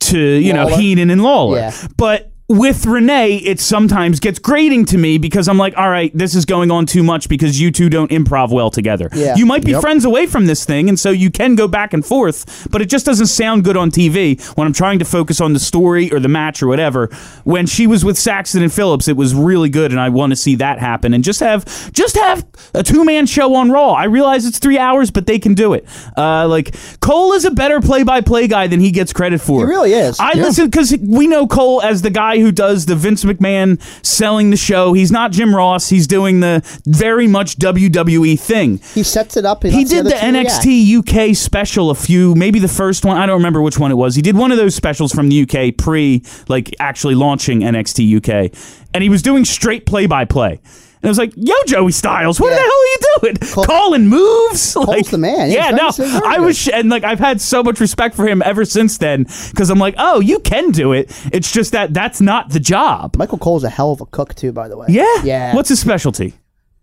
[0.00, 0.76] to you know Lawler?
[0.80, 1.72] Heenan and Lawler, Yeah.
[1.96, 2.30] but.
[2.46, 6.44] With Renee, it sometimes gets grating to me because I'm like, all right, this is
[6.44, 9.08] going on too much because you two don't improv well together.
[9.14, 9.34] Yeah.
[9.34, 9.80] You might be Yep.
[9.80, 12.90] friends away from this thing, and so you can go back and forth, but it
[12.90, 16.20] just doesn't sound good on TV when I'm trying to focus on the story or
[16.20, 17.08] the match or whatever.
[17.44, 20.36] When she was with Saxton and Phillips, it was really good, and I want to
[20.36, 21.14] see that happen.
[21.14, 23.92] And just have just have a two man show on Raw.
[23.92, 25.86] I realize it's three hours, but they can do it.
[26.14, 29.60] Uh, like Cole is a better play by play guy than he gets credit for.
[29.60, 30.20] He really is.
[30.20, 34.50] I listen because we know Cole as the guy who does the Vince McMahon selling
[34.50, 34.92] the show.
[34.92, 35.88] He's not Jim Ross.
[35.88, 38.78] He's doing the very much WWE thing.
[38.94, 39.62] He sets it up.
[39.62, 40.64] He did other the two react.
[40.64, 43.16] NXT UK special a few, maybe the first one.
[43.16, 44.14] I don't remember which one it was.
[44.14, 48.52] He did one of those specials from the UK pre, like actually launching NXT UK,
[48.92, 50.60] and he was doing straight play by play.
[51.04, 52.54] And I was like, "Yo, Joey Styles, what Yeah.
[52.56, 52.98] the hell are you
[53.34, 53.66] doing?
[53.66, 54.74] Calling moves?
[54.74, 55.48] like, the man.
[55.48, 56.44] He's Yeah, very- no, he's very I good.
[56.46, 59.78] was, and like I've had so much respect for him ever since then because I'm
[59.78, 61.10] like, oh, you can do it.
[61.30, 63.16] It's just that that's not the job.
[63.18, 64.86] Michael Cole's a hell of a cook too, by the way.
[64.88, 65.54] Yeah, Yeah.
[65.54, 66.32] What's his specialty?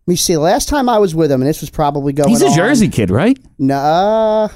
[0.05, 0.37] Let me see.
[0.37, 2.29] Last time I was with him, and this was probably going.
[2.29, 3.39] He's a on- Jersey kid, right?
[3.57, 4.49] Nah,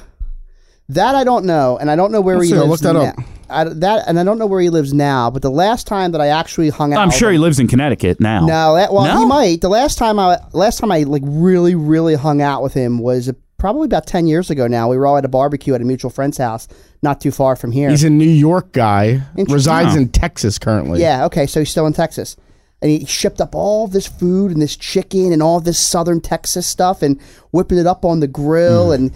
[0.90, 2.94] that I don't know, and I don't know where Let's he see, I'll lives look
[2.94, 3.24] that now.
[3.50, 3.56] Up.
[3.56, 5.30] I, that and I don't know where he lives now.
[5.30, 8.20] But the last time that I actually hung out, I'm sure he lives in Connecticut
[8.20, 8.46] now.
[8.46, 9.18] No, that, well, No?
[9.18, 9.60] he might.
[9.60, 13.32] The last time I last time I like really really hung out with him was
[13.58, 14.66] probably about ten years ago.
[14.66, 16.68] Now we were all at a barbecue at a mutual friend's house,
[17.02, 17.90] not too far from here.
[17.90, 19.98] He's a New York guy, resides Oh.
[20.00, 21.00] in Texas currently.
[21.00, 22.36] Yeah, okay, so he's still in Texas.
[22.82, 26.66] And he shipped up all this food and this chicken and all this southern Texas
[26.66, 27.18] stuff and
[27.50, 28.92] whipping it up on the grill hmm.
[28.92, 29.12] and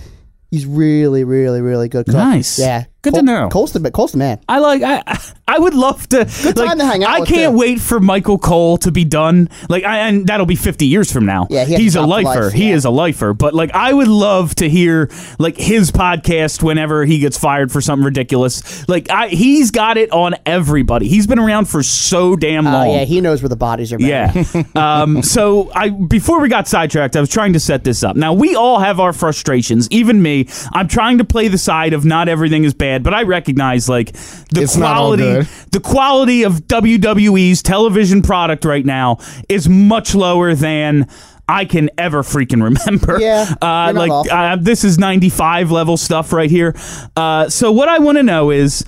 [0.51, 2.15] he's really, really, really good cook.
[2.15, 2.59] Nice.
[2.59, 2.85] Yeah.
[3.03, 3.49] Good to know.
[3.49, 4.41] Cole's the Cole's the man.
[4.49, 5.03] I like I
[5.49, 7.59] I would love to Good time to hang out I with, can't too.
[7.59, 9.49] wait for Michael Cole to be done.
[9.71, 11.47] Like I, and that'll be 50 years from now.
[11.49, 12.45] Yeah, he has he's to a stop lifer.
[12.45, 12.75] life, He yeah.
[12.75, 17.19] is a lifer, but like I would love to hear like his podcast whenever he
[17.21, 18.87] gets fired for something ridiculous.
[18.87, 21.09] Like I he's got it on everybody.
[21.09, 22.91] He's been around for so damn Oh long.
[22.91, 24.47] yeah, he knows where the bodies are buried.
[24.55, 24.63] Yeah.
[25.03, 28.15] um, so I before we got sidetracked, I was trying to set this up.
[28.15, 30.49] Now we all have our frustrations, even me.
[30.75, 34.13] I'm trying to play the side of not everything is bad, but I recognize like
[34.13, 35.47] the It's not all quality good.
[35.73, 41.07] the quality of WWE's television product right now is much lower than
[41.49, 43.19] I can ever freaking remember.
[43.21, 44.29] Yeah, uh, you're not like off.
[44.31, 46.75] uh, this is 95 level stuff right here.
[47.17, 48.85] Uh, so what I want to know is,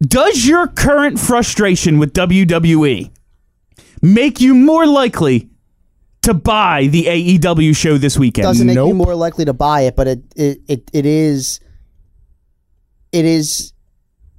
[0.00, 3.10] does your current frustration with WWE
[4.02, 5.48] make you more likely
[6.22, 8.44] to buy the AEW show this weekend?
[8.46, 8.96] Doesn't make you Nope.
[8.96, 11.60] more likely to buy it, but it it, it, it is
[13.12, 13.72] it is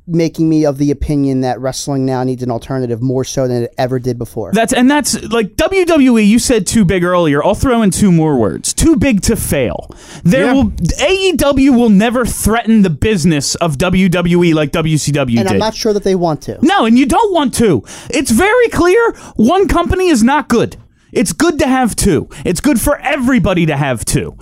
[0.09, 3.75] making me of the opinion that wrestling now needs an alternative more so than it
[3.77, 4.53] ever did before.
[4.53, 6.25] That's and that's like WWE.
[6.25, 7.43] You said too big earlier.
[7.43, 8.73] I'll throw in two more words.
[8.73, 9.89] Too big to fail.
[10.23, 10.53] There Yeah.
[10.53, 15.47] will AEW will never threaten the business of WWE like WCW and did.
[15.55, 16.57] I'm not sure that they want to.
[16.61, 17.83] no, and you don't want to.
[18.09, 19.11] It's very clear.
[19.35, 20.77] One company is not good.
[21.11, 22.29] It's good to have two.
[22.45, 24.37] It's good for everybody to have two.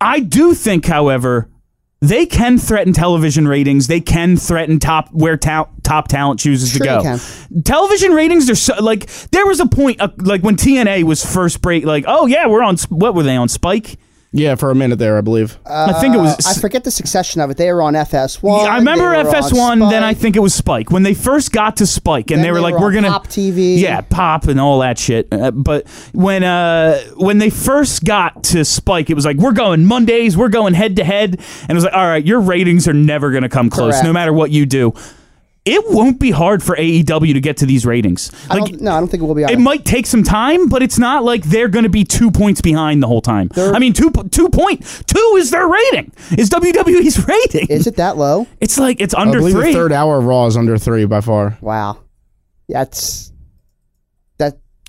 [0.00, 1.48] I do think, however,
[2.02, 3.86] they can threaten television ratings.
[3.86, 7.18] They can threaten top where ta- top talent chooses Sure to
[7.54, 7.60] go.
[7.64, 11.62] Television ratings are so like there was a point uh, like when TNA was first
[11.62, 11.84] break.
[11.84, 12.76] Like, oh yeah, we're on.
[12.88, 13.48] What were they on?
[13.48, 13.98] Spike.
[14.34, 15.58] Yeah, for a minute there, I believe.
[15.66, 16.32] I think it was.
[16.46, 17.58] Uh, I forget the succession of it.
[17.58, 18.66] They were on FS1.
[18.66, 19.90] I remember they were on FS1.
[19.90, 22.50] Then I think it was Spike when they first got to Spike, and Then they
[22.50, 23.78] were they like, were "We're on gonna Pop TV.
[23.78, 28.64] yeah, pop and all that shit." Uh, but when uh when they first got to
[28.64, 30.34] Spike, it was like, "We're going Mondays.
[30.34, 33.32] We're going head to head," and it was like, "All right, your ratings are never
[33.32, 34.04] gonna come close, Correct.
[34.06, 34.94] no matter what you do."
[35.64, 38.32] It won't be hard for AEW to get to these ratings.
[38.50, 39.44] I Like, don't, no, I don't think it will be.
[39.44, 42.60] it might take some time, but it's not like they're going to be two points
[42.60, 43.48] behind the whole time.
[43.56, 46.12] I mean, two two point two is their rating.
[46.36, 47.68] Is WWE's rating?
[47.68, 48.48] Is it that low?
[48.60, 49.66] It's like it's I under believe three.
[49.68, 51.56] the third hour of Raw is under three by far.
[51.60, 51.98] Wow,
[52.68, 53.31] that's that.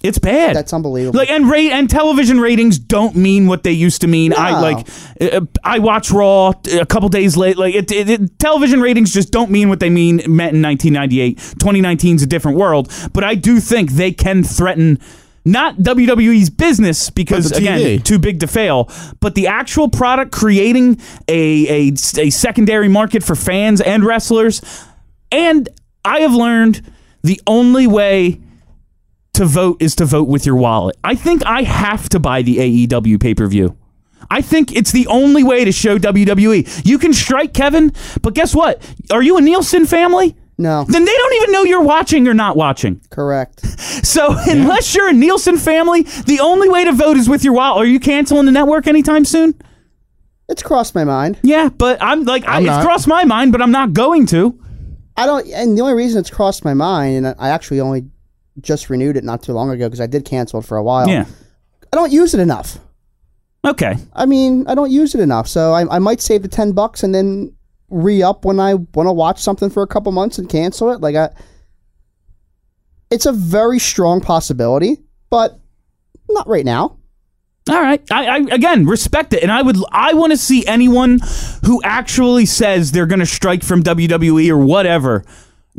[0.04, 0.54] It's bad.
[0.56, 1.18] That's unbelievable.
[1.18, 4.34] Like and rate and television ratings don't mean what they used to mean.
[4.38, 4.88] I like
[5.22, 7.58] uh, I watch Raw a couple days late.
[7.58, 11.38] Like it, it, it- television ratings just don't mean what they mean meant in 1998.
[11.38, 15.00] 2019 is a different world, but I do think they can threaten
[15.46, 18.90] not WWE's business because again too big to fail,
[19.22, 24.62] but the actual product creating a, a a secondary market for fans and wrestlers.
[25.32, 25.70] And
[26.04, 26.82] I have learned
[27.24, 28.42] the only way
[29.34, 30.96] to vote is to vote with your wallet.
[31.04, 33.78] I think I have to buy the AEW pay per view.
[34.32, 36.86] I think it's the only way to show WWE.
[36.86, 37.92] You can strike Kevin,
[38.22, 38.82] but guess what?
[39.12, 40.36] Are you a Nielsen family?
[40.58, 43.02] no, Then they don't even know you're watching or not watching.
[43.10, 43.66] correct.
[44.04, 47.84] So unless you're a Nielsen family, the only way to vote is with your wallet.
[47.84, 49.56] Are you canceling the network anytime soon?
[50.50, 51.40] It's crossed my mind.
[51.42, 54.60] Yeah, but I'm like, I, I'm it's crossed my mind, but I'm not going to.
[55.16, 58.06] I don't, and the only reason it's crossed my mind, and I actually only
[58.62, 61.08] just renewed it not too long ago because I did cancel it for a while.
[61.08, 61.26] Yeah.
[61.92, 62.78] I don't use it enough.
[63.66, 63.96] Okay.
[64.14, 67.04] I mean, I don't use it enough, so I, I might save the ten bucks
[67.04, 67.56] and then
[67.90, 71.00] re up when I want to watch something for a couple months and cancel it.
[71.02, 71.30] Like I,
[73.10, 74.98] it's a very strong possibility,
[75.30, 75.60] but
[76.30, 76.98] not right now.
[77.70, 78.02] All right.
[78.12, 81.20] I, I again respect it, and I would I want to see anyone
[81.66, 85.24] who actually says they're going to strike from WWE or whatever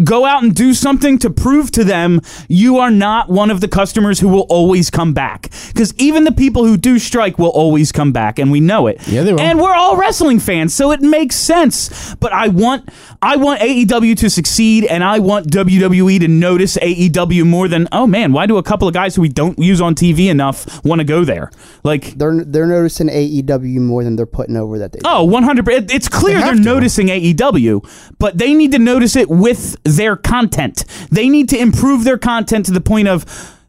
[0.03, 3.69] go out and do something to prove to them you are not one of the
[3.69, 5.51] customers who will always come back.
[5.69, 9.07] Because even the people who do strike will always come back, and we know it.
[9.07, 9.41] Yeah, they will.
[9.41, 12.15] And we're all wrestling fans, so it makes sense.
[12.17, 12.89] But I want
[13.25, 18.07] I want AEW to succeed, and I want WWE to notice AEW more than oh
[18.07, 20.99] man, why do a couple of guys who we don't use on TV enough want
[21.01, 21.51] to go there?
[21.83, 24.99] Like They're they're noticing AEW more than they're putting over that they.
[25.05, 27.83] Oh, 100 it- It's clear They are noticing AEW,
[28.19, 30.85] but they need to notice it with their content.
[31.11, 33.25] They need to improve their content to the point of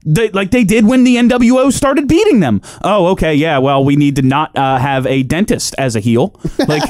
[0.05, 2.61] they, like they did when the NWO started beating them.
[2.83, 3.57] Oh, okay, yeah.
[3.57, 6.39] Well, we need to not uh, have a dentist as a heel.
[6.67, 6.83] Like,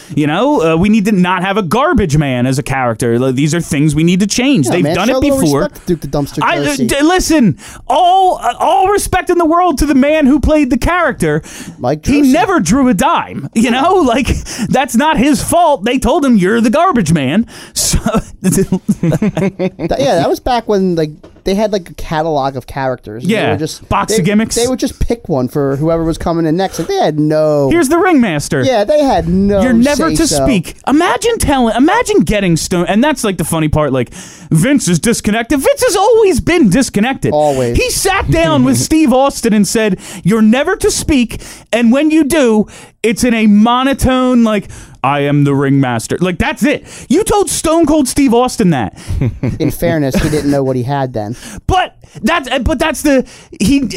[0.16, 3.18] you know, uh, we need to not have a garbage man as a character.
[3.18, 4.66] Like, these are things we need to change.
[4.66, 5.68] Yeah, They've man, done it before.
[5.86, 7.58] Duke the Dumpster I uh, d- listen.
[7.86, 11.42] All uh, all respect in the world to the man who played the character.
[11.78, 13.48] Mike he never drew a dime.
[13.54, 14.28] You know, like
[14.68, 15.84] that's not his fault.
[15.84, 17.46] They told him you're the garbage man.
[17.74, 17.98] So
[18.42, 21.10] yeah, that was back when like
[21.44, 23.22] they had like a catalog of characters.
[23.24, 24.54] and they Yeah, just box they, of gimmicks.
[24.54, 26.78] They would just pick one for whoever was coming in next.
[26.78, 27.68] Like they had no.
[27.70, 28.62] here's the ringmaster.
[28.62, 29.62] yeah, they had no.
[29.62, 30.44] You're never to say-so.
[30.44, 30.76] speak.
[30.86, 33.92] Imagine telling, imagine getting Stone, and that's like the funny part.
[33.92, 34.10] Like
[34.50, 35.58] Vince is disconnected.
[35.60, 37.32] Vince has always been disconnected.
[37.32, 37.76] Always.
[37.76, 41.40] He sat down with Steve Austin and said, "You're never to speak,
[41.72, 42.66] and when you do,
[43.02, 44.70] it's in a monotone like."
[45.04, 46.16] I am the ringmaster.
[46.18, 46.84] Like that's it.
[47.08, 48.94] You told Stone Cold Steve Austin that.
[49.60, 51.34] In fairness, he didn't know what he had then.
[51.66, 53.28] But that's but that's the
[53.60, 53.88] he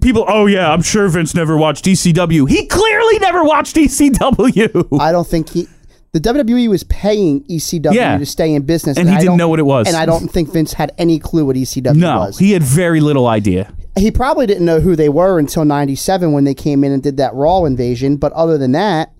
[0.00, 0.24] people.
[0.26, 2.48] Oh yeah, I'm sure Vince never watched ECW.
[2.48, 4.98] He clearly never watched ECW.
[5.00, 5.68] I don't think he.
[6.12, 8.16] The WWE was paying ECW Yeah.
[8.16, 9.86] to stay in business, And he I didn't know what it was.
[9.86, 12.38] And I don't think Vince had any clue what ECW No, was.
[12.38, 13.70] he had very little idea.
[13.96, 17.18] he probably didn't know who they were until '97 when they came in and did
[17.18, 18.16] that Raw invasion.
[18.16, 19.12] But other than that,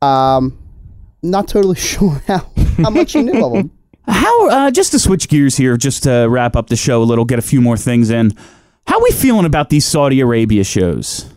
[0.00, 0.56] um,
[1.22, 2.50] not totally sure how
[2.82, 3.70] how much you knew of them.
[4.06, 7.24] How uh, just to switch gears here, just to wrap up the show a little,
[7.24, 8.32] get a few more things in.
[8.86, 11.30] How we feeling about these Saudi Arabia shows?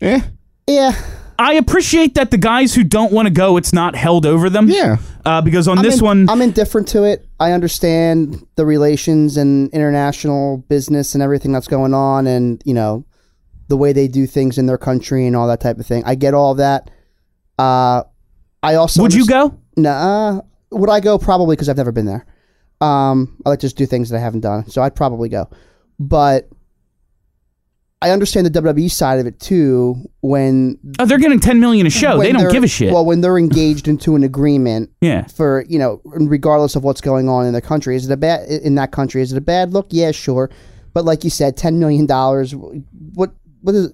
[0.00, 0.20] Yeah,
[0.68, 0.92] Yeah,
[1.38, 4.68] I appreciate that the guys who don't want to go, it's not held over them.
[4.68, 4.96] Yeah.
[5.24, 7.26] Uh, because on I'm this in- one, I'm indifferent to it.
[7.40, 13.04] I understand the relations and international business and everything that's going on, and you know
[13.68, 16.02] the way they do things in their country and all that type of thing.
[16.04, 16.90] I get all of that.
[17.58, 18.02] Uh,
[18.62, 19.58] I also would you go?
[19.76, 20.40] Nah.
[20.70, 21.18] Would I go?
[21.18, 22.26] Probably because I've never been there.
[22.80, 25.48] Um, I like to just do things that I haven't done, so I'd probably go.
[25.98, 26.48] But
[28.00, 29.96] I understand the WWE side of it too.
[30.20, 32.18] When Oh, they're getting ten million a show.
[32.18, 32.92] They don't give a shit.
[32.92, 35.26] Well, when they're engaged into an agreement yeah.
[35.26, 38.48] for you know, regardless of what's going on in their country, is it a bad
[38.48, 39.22] in that country?
[39.22, 39.86] Is it a bad look?
[39.90, 40.50] Yeah, sure.
[40.92, 42.54] But like you said, ten million dollars.
[42.56, 43.92] What what is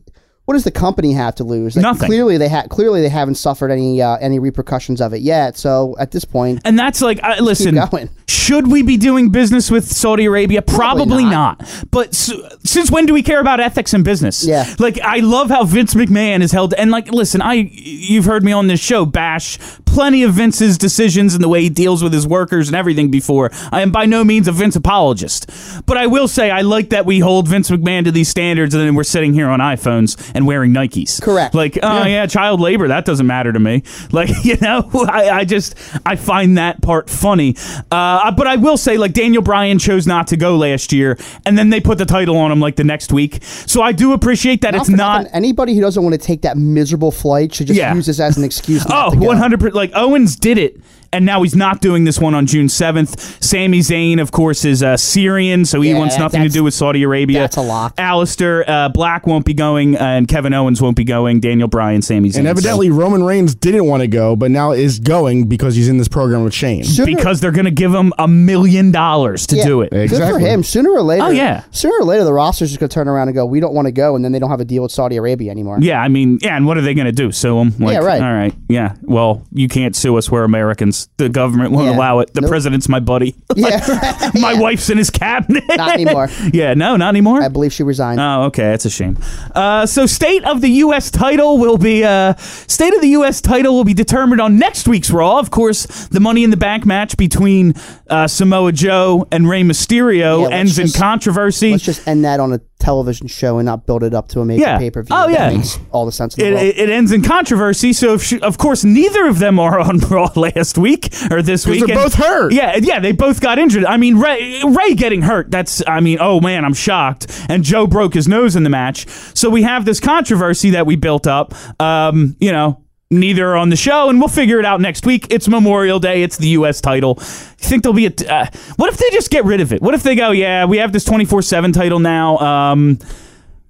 [0.49, 1.77] what does the company have to lose?
[1.77, 2.07] Like, Nothing.
[2.07, 5.59] Clearly, they ha- clearly they haven't suffered any uh, any repercussions of it yet.
[5.59, 7.79] So at this point, And that's like, I, listen,
[8.29, 10.63] should we be doing business with Saudi Arabia?
[10.63, 11.61] Probably, Probably not.
[11.61, 11.85] not.
[11.91, 12.33] But s-
[12.65, 14.43] since when do we care about ethics in business?
[14.43, 14.65] Yeah.
[14.79, 16.73] Like, I love how Vince McMahon is held.
[16.73, 21.35] And, like, listen, I you've heard me on this show bash plenty of Vince's decisions
[21.35, 23.51] and the way he deals with his workers and everything before.
[23.71, 25.51] I am by no means a Vince apologist.
[25.87, 28.83] But I will say, I like that we hold Vince McMahon to these standards and
[28.83, 31.21] then we're sitting here on iPhones and wearing Nikes.
[31.21, 31.53] Correct.
[31.55, 32.25] Like, oh yeah.
[32.27, 33.83] child labor, that doesn't matter to me.
[34.13, 35.75] Like, you know, I, I just
[36.07, 37.57] I find that part funny.
[37.91, 41.59] Uh, but I will say, like, Daniel Bryan chose not to go last year, and
[41.59, 43.43] then they put the title on him like the next week.
[43.43, 45.19] So I do appreciate that Not it's not.
[45.25, 47.93] nothing, anybody who doesn't want to take that miserable flight should just Yeah.
[47.95, 48.87] use this as an excuse.
[48.91, 49.27] Oh, to go.
[49.27, 50.81] 100 Like Owens did it,
[51.13, 53.43] and now he's not doing this one on June 7th.
[53.43, 56.65] Sami Zayn, of course, is uh, Syrian, so he Yeah, wants nothing to that's- do
[56.65, 57.41] with Saudi Arabia.
[57.41, 57.97] that's a lock.
[57.97, 61.41] Aleister uh, Black won't be going, and Kevin Owens won't be going.
[61.41, 62.39] Daniel Bryan, Sami Zayn.
[62.41, 65.99] And evidently Roman Reigns didn't want to go, but now is going because he's in
[65.99, 66.85] this program with Shane.
[66.85, 69.91] So- Sooner- because they're going to give him a million dollars to Yeah, do it.
[69.91, 70.63] Good for him.
[70.63, 71.25] Sooner or later.
[71.25, 71.63] Oh, yeah.
[71.71, 73.87] Sooner or later, the roster's just going to turn around and go, "We don't want
[73.87, 75.79] to go," and then they don't have a deal with Saudi Arabia anymore.
[75.81, 77.31] Yeah, I mean, yeah, and what are they going to do?
[77.33, 77.73] Sue him?
[77.79, 78.21] Like, Yeah, right.
[78.23, 78.95] All right, yeah.
[79.03, 80.31] Well, you can't sue us.
[80.31, 80.98] We're Americans.
[81.07, 81.97] Because the government won't Yeah.
[81.97, 82.33] allow it.
[82.35, 82.51] The Nope.
[82.51, 83.35] president's my buddy.
[83.57, 84.31] Yeah, right.
[84.35, 85.65] my wife's in his cabinet.
[85.77, 86.29] Not anymore.
[86.53, 87.43] yeah, no, not anymore.
[87.43, 88.21] I believe she resigned.
[88.21, 89.19] Oh, okay, that's a shame.
[89.55, 91.11] Uh, so, state of the U.S.
[91.11, 93.41] title will be uh, state of the U.S.
[93.41, 95.39] title will be determined on next week's Raw.
[95.39, 97.75] Of course, the Money in the Bank match between
[98.09, 101.73] uh, Samoa Joe and Rey Mysterio Yeah, let's ends in just- controversy.
[101.73, 104.45] Let's just end that on a television show and not build it up to a
[104.45, 104.79] major Yeah.
[104.79, 105.15] pay per view.
[105.15, 105.57] Oh, that yeah.
[105.57, 106.65] makes all the sense in the It, world.
[106.67, 107.93] it, it ends in controversy.
[107.93, 111.67] So, if she, of course, neither of them are on Raw last week or this
[111.67, 111.85] week.
[111.87, 112.53] they're and- both hurt.
[112.53, 113.85] Yeah, yeah, they both got injured.
[113.85, 115.51] I mean, Rey, Rey getting hurt.
[115.51, 117.27] That's, I mean, oh man, I'm shocked.
[117.49, 119.09] And Joe broke his nose in the match.
[119.35, 121.55] So we have this controversy that we built up.
[121.81, 122.83] Um, you know.
[123.11, 125.29] Neither on the show, and we'll figure it out next week.
[125.31, 126.23] It's Memorial Day.
[126.23, 126.83] It's the U.S.
[126.83, 127.15] title.
[127.19, 127.25] You
[127.57, 128.11] think there'll be a?
[128.11, 128.45] T- uh,
[128.77, 129.81] what if they just get rid of it?
[129.81, 132.37] What if they go, yeah, we have this twenty four seven title now.
[132.37, 132.99] Um,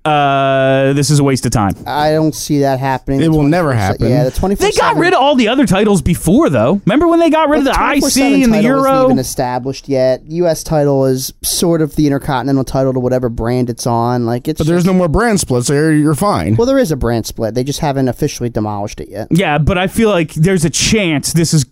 [0.08, 1.74] uh, this is a waste of time.
[1.86, 3.20] I don't see that happening.
[3.20, 4.08] It will never happen.
[4.08, 4.66] Yeah, the twenty four.
[4.68, 6.80] They got rid of all the other titles before, though.
[6.86, 9.04] Remember when they got rid of the IC and the Isn't Euro?
[9.04, 10.22] even established yet.
[10.26, 10.62] U.S.
[10.62, 14.24] title is sort of the Intercontinental title to whatever brand it's on.
[14.24, 14.58] Like it's.
[14.58, 16.56] But there's no more brand splits, so you're, you're fine.
[16.56, 17.54] well, there is a brand split.
[17.54, 19.28] They just haven't officially demolished it yet.
[19.30, 21.66] Yeah, but I feel like there's a chance this is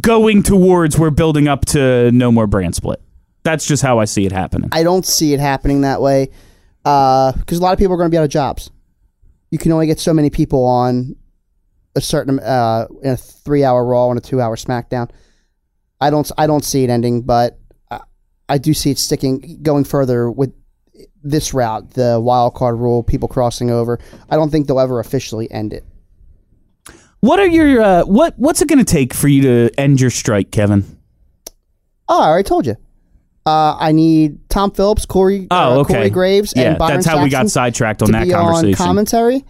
[0.00, 3.00] going towards we're building up to no more brand split.
[3.44, 4.68] That's just how I see it happening.
[4.72, 6.30] I don't see it happening that way
[6.86, 8.70] because a lot of people are going to be out of jobs.
[9.50, 11.16] You can only get so many people on
[11.96, 15.10] a certain uh, in a three-hour Raw and a two-hour SmackDown.
[16.00, 17.58] I don't I don't see it ending, but
[17.90, 18.00] I,
[18.48, 20.54] I do see it sticking going further with
[21.24, 23.98] this route, the wild card rule, people crossing over.
[24.30, 25.84] I don't think they'll ever officially end it.
[27.18, 30.10] What are your uh, what What's it going to take for you to end your
[30.10, 30.84] strike, Kevin?
[32.08, 32.76] Oh, I already told you.
[33.46, 35.94] Uh, I need Tom Phillips, Corey, Oh, uh, okay.
[35.94, 38.80] Corey Graves, Yeah, and Byron that's how we got sidetracked on to that be conversation.
[38.82, 39.44] on commentary.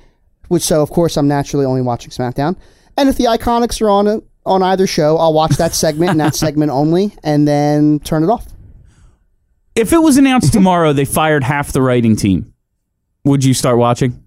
[0.48, 2.56] Which so of course I'm naturally only watching SmackDown.
[2.96, 6.34] And if the Iconics are on on either show, I'll watch that segment and that
[6.44, 8.46] segment only, and then turn it off.
[9.74, 12.52] If it was announced tomorrow they fired half the writing team,
[13.24, 14.22] would you start watching?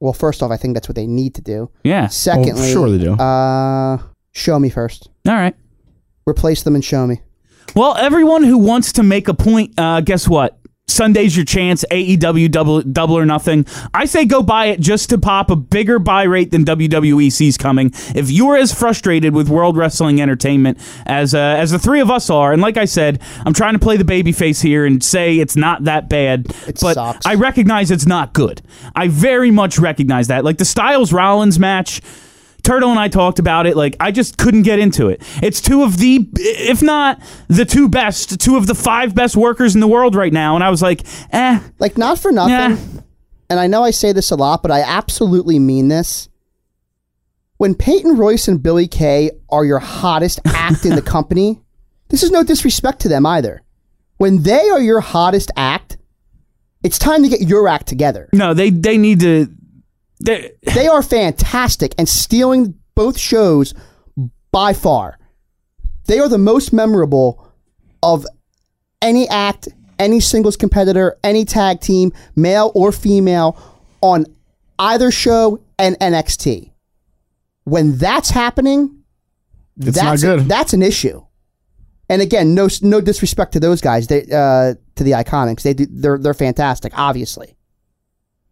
[0.00, 1.70] Well, first off, I think that's what they need to do.
[1.82, 2.08] Yeah.
[2.08, 3.14] Secondly, sure they do.
[3.14, 3.98] Uh,
[4.32, 5.08] show me first.
[5.26, 5.54] All right.
[6.28, 7.20] Replace them and show me.
[7.74, 10.58] Well, everyone who wants to make a point, uh, guess what?
[10.86, 11.84] Sunday's your chance.
[11.90, 13.64] AEW double double or nothing.
[13.94, 17.56] I say go buy it just to pop a bigger buy rate than WWE sees
[17.56, 17.90] coming.
[18.14, 22.28] If you're as frustrated with World Wrestling Entertainment as uh, as the three of us
[22.28, 25.56] are, and like I said, I'm trying to play the babyface here and say it's
[25.56, 27.26] not that bad, It but sucks.
[27.26, 28.60] I recognize it's not good.
[28.94, 30.44] I very much recognize that.
[30.44, 32.02] Like the Styles Rollins match.
[32.64, 33.76] Turtle and I talked about it.
[33.76, 35.22] Like, I just couldn't get into it.
[35.42, 39.74] It's two of the, if not the two best, two of the five best workers
[39.74, 40.54] in the world right now.
[40.54, 41.02] And I was like,
[41.32, 42.76] eh, Like not for nothing.
[42.76, 43.00] Yeah.
[43.50, 46.28] And I know I say this a lot, but I absolutely mean this.
[47.58, 51.60] When Peyton Royce and Billy Kay are your hottest act in the company,
[52.08, 53.62] this is no disrespect to them either.
[54.16, 55.98] When they are your hottest act,
[56.82, 58.28] it's time to get your act together.
[58.32, 59.48] no, they they need to.
[60.20, 63.74] They, They are fantastic and stealing both shows
[64.52, 65.18] by far.
[66.06, 67.52] They are the most memorable
[68.02, 68.26] of
[69.02, 73.58] any act, any singles competitor, any tag team, male or female,
[74.00, 74.26] on
[74.78, 76.70] either show and NXT.
[77.64, 79.02] When that's happening,
[79.78, 80.48] It's that's not good.
[80.48, 81.24] that's an issue.
[82.08, 85.62] And again, no no disrespect to those guys, they uh, to the Iconics.
[85.62, 87.56] They do, they're they're fantastic, obviously.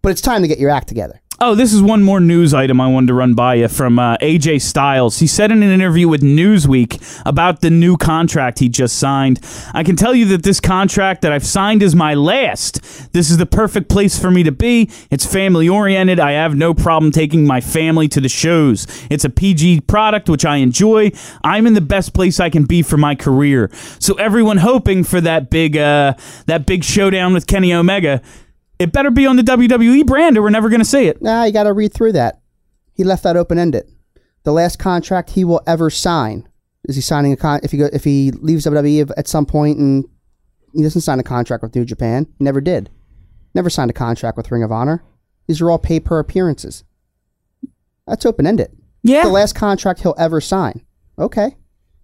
[0.00, 1.20] But it's time to get your act together.
[1.44, 4.16] Oh, this is one more news item I wanted to run by you from uh,
[4.18, 5.18] AJ Styles.
[5.18, 9.40] He said in an interview with Newsweek about the new contract he just signed.
[9.74, 13.12] I can tell you that this contract that I've signed is my last.
[13.12, 14.88] This is the perfect place for me to be.
[15.10, 16.20] It's family oriented.
[16.20, 18.86] I have no problem taking my family to the shows.
[19.10, 21.10] It's a PG product, which I enjoy.
[21.42, 23.68] I'm in the best place I can be for my career.
[23.98, 26.14] So everyone hoping for that big, uh,
[26.46, 28.22] that big showdown with Kenny Omega.
[28.82, 31.22] It better be on the WWE brand, or we're never going to see it.
[31.22, 32.40] Nah, you got to read through that.
[32.94, 33.88] He left that open ended.
[34.42, 36.48] The last contract he will ever sign
[36.84, 37.60] is he signing a con?
[37.62, 40.04] If he go, if he leaves WWE at some point and
[40.74, 42.90] he doesn't sign a contract with New Japan, he never did.
[43.54, 45.04] Never signed a contract with Ring of Honor.
[45.46, 46.84] These are all pay per appearances.
[48.06, 48.76] That's open ended.
[49.02, 49.24] Yeah.
[49.24, 50.84] The last contract he'll ever sign.
[51.18, 51.56] Okay,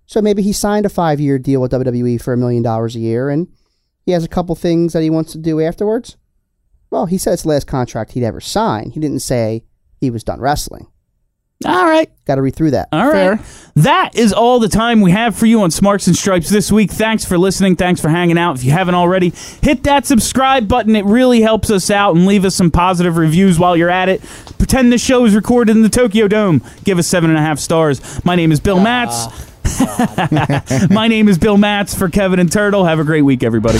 [0.06, 3.00] so maybe he signed a five year deal with WWE for a million dollars a
[3.00, 3.48] year, and
[4.04, 6.16] he has a couple things that he wants to do afterwards.
[6.90, 8.90] Well, he said it's the last contract he'd ever sign.
[8.90, 9.64] He didn't say
[10.00, 10.86] he was done wrestling.
[11.66, 12.08] All right.
[12.24, 12.88] Got to read through that.
[12.92, 13.40] All right.
[13.74, 16.90] That is all the time we have for you on Smarks and Stripes this week.
[16.92, 17.74] Thanks for listening.
[17.74, 18.56] Thanks for hanging out.
[18.56, 20.94] If you haven't already, hit that subscribe button.
[20.94, 24.22] It really helps us out and leave us some positive reviews while you're at it.
[24.58, 26.62] Pretend this show is recorded in the Tokyo Dome.
[26.84, 28.24] Give us seven and a half stars.
[28.24, 29.14] My name is Bill Matz.
[29.14, 29.44] Ah.
[30.90, 32.84] My name is Bill Matz for Kevin and Turtle.
[32.84, 33.78] Have a great week, everybody.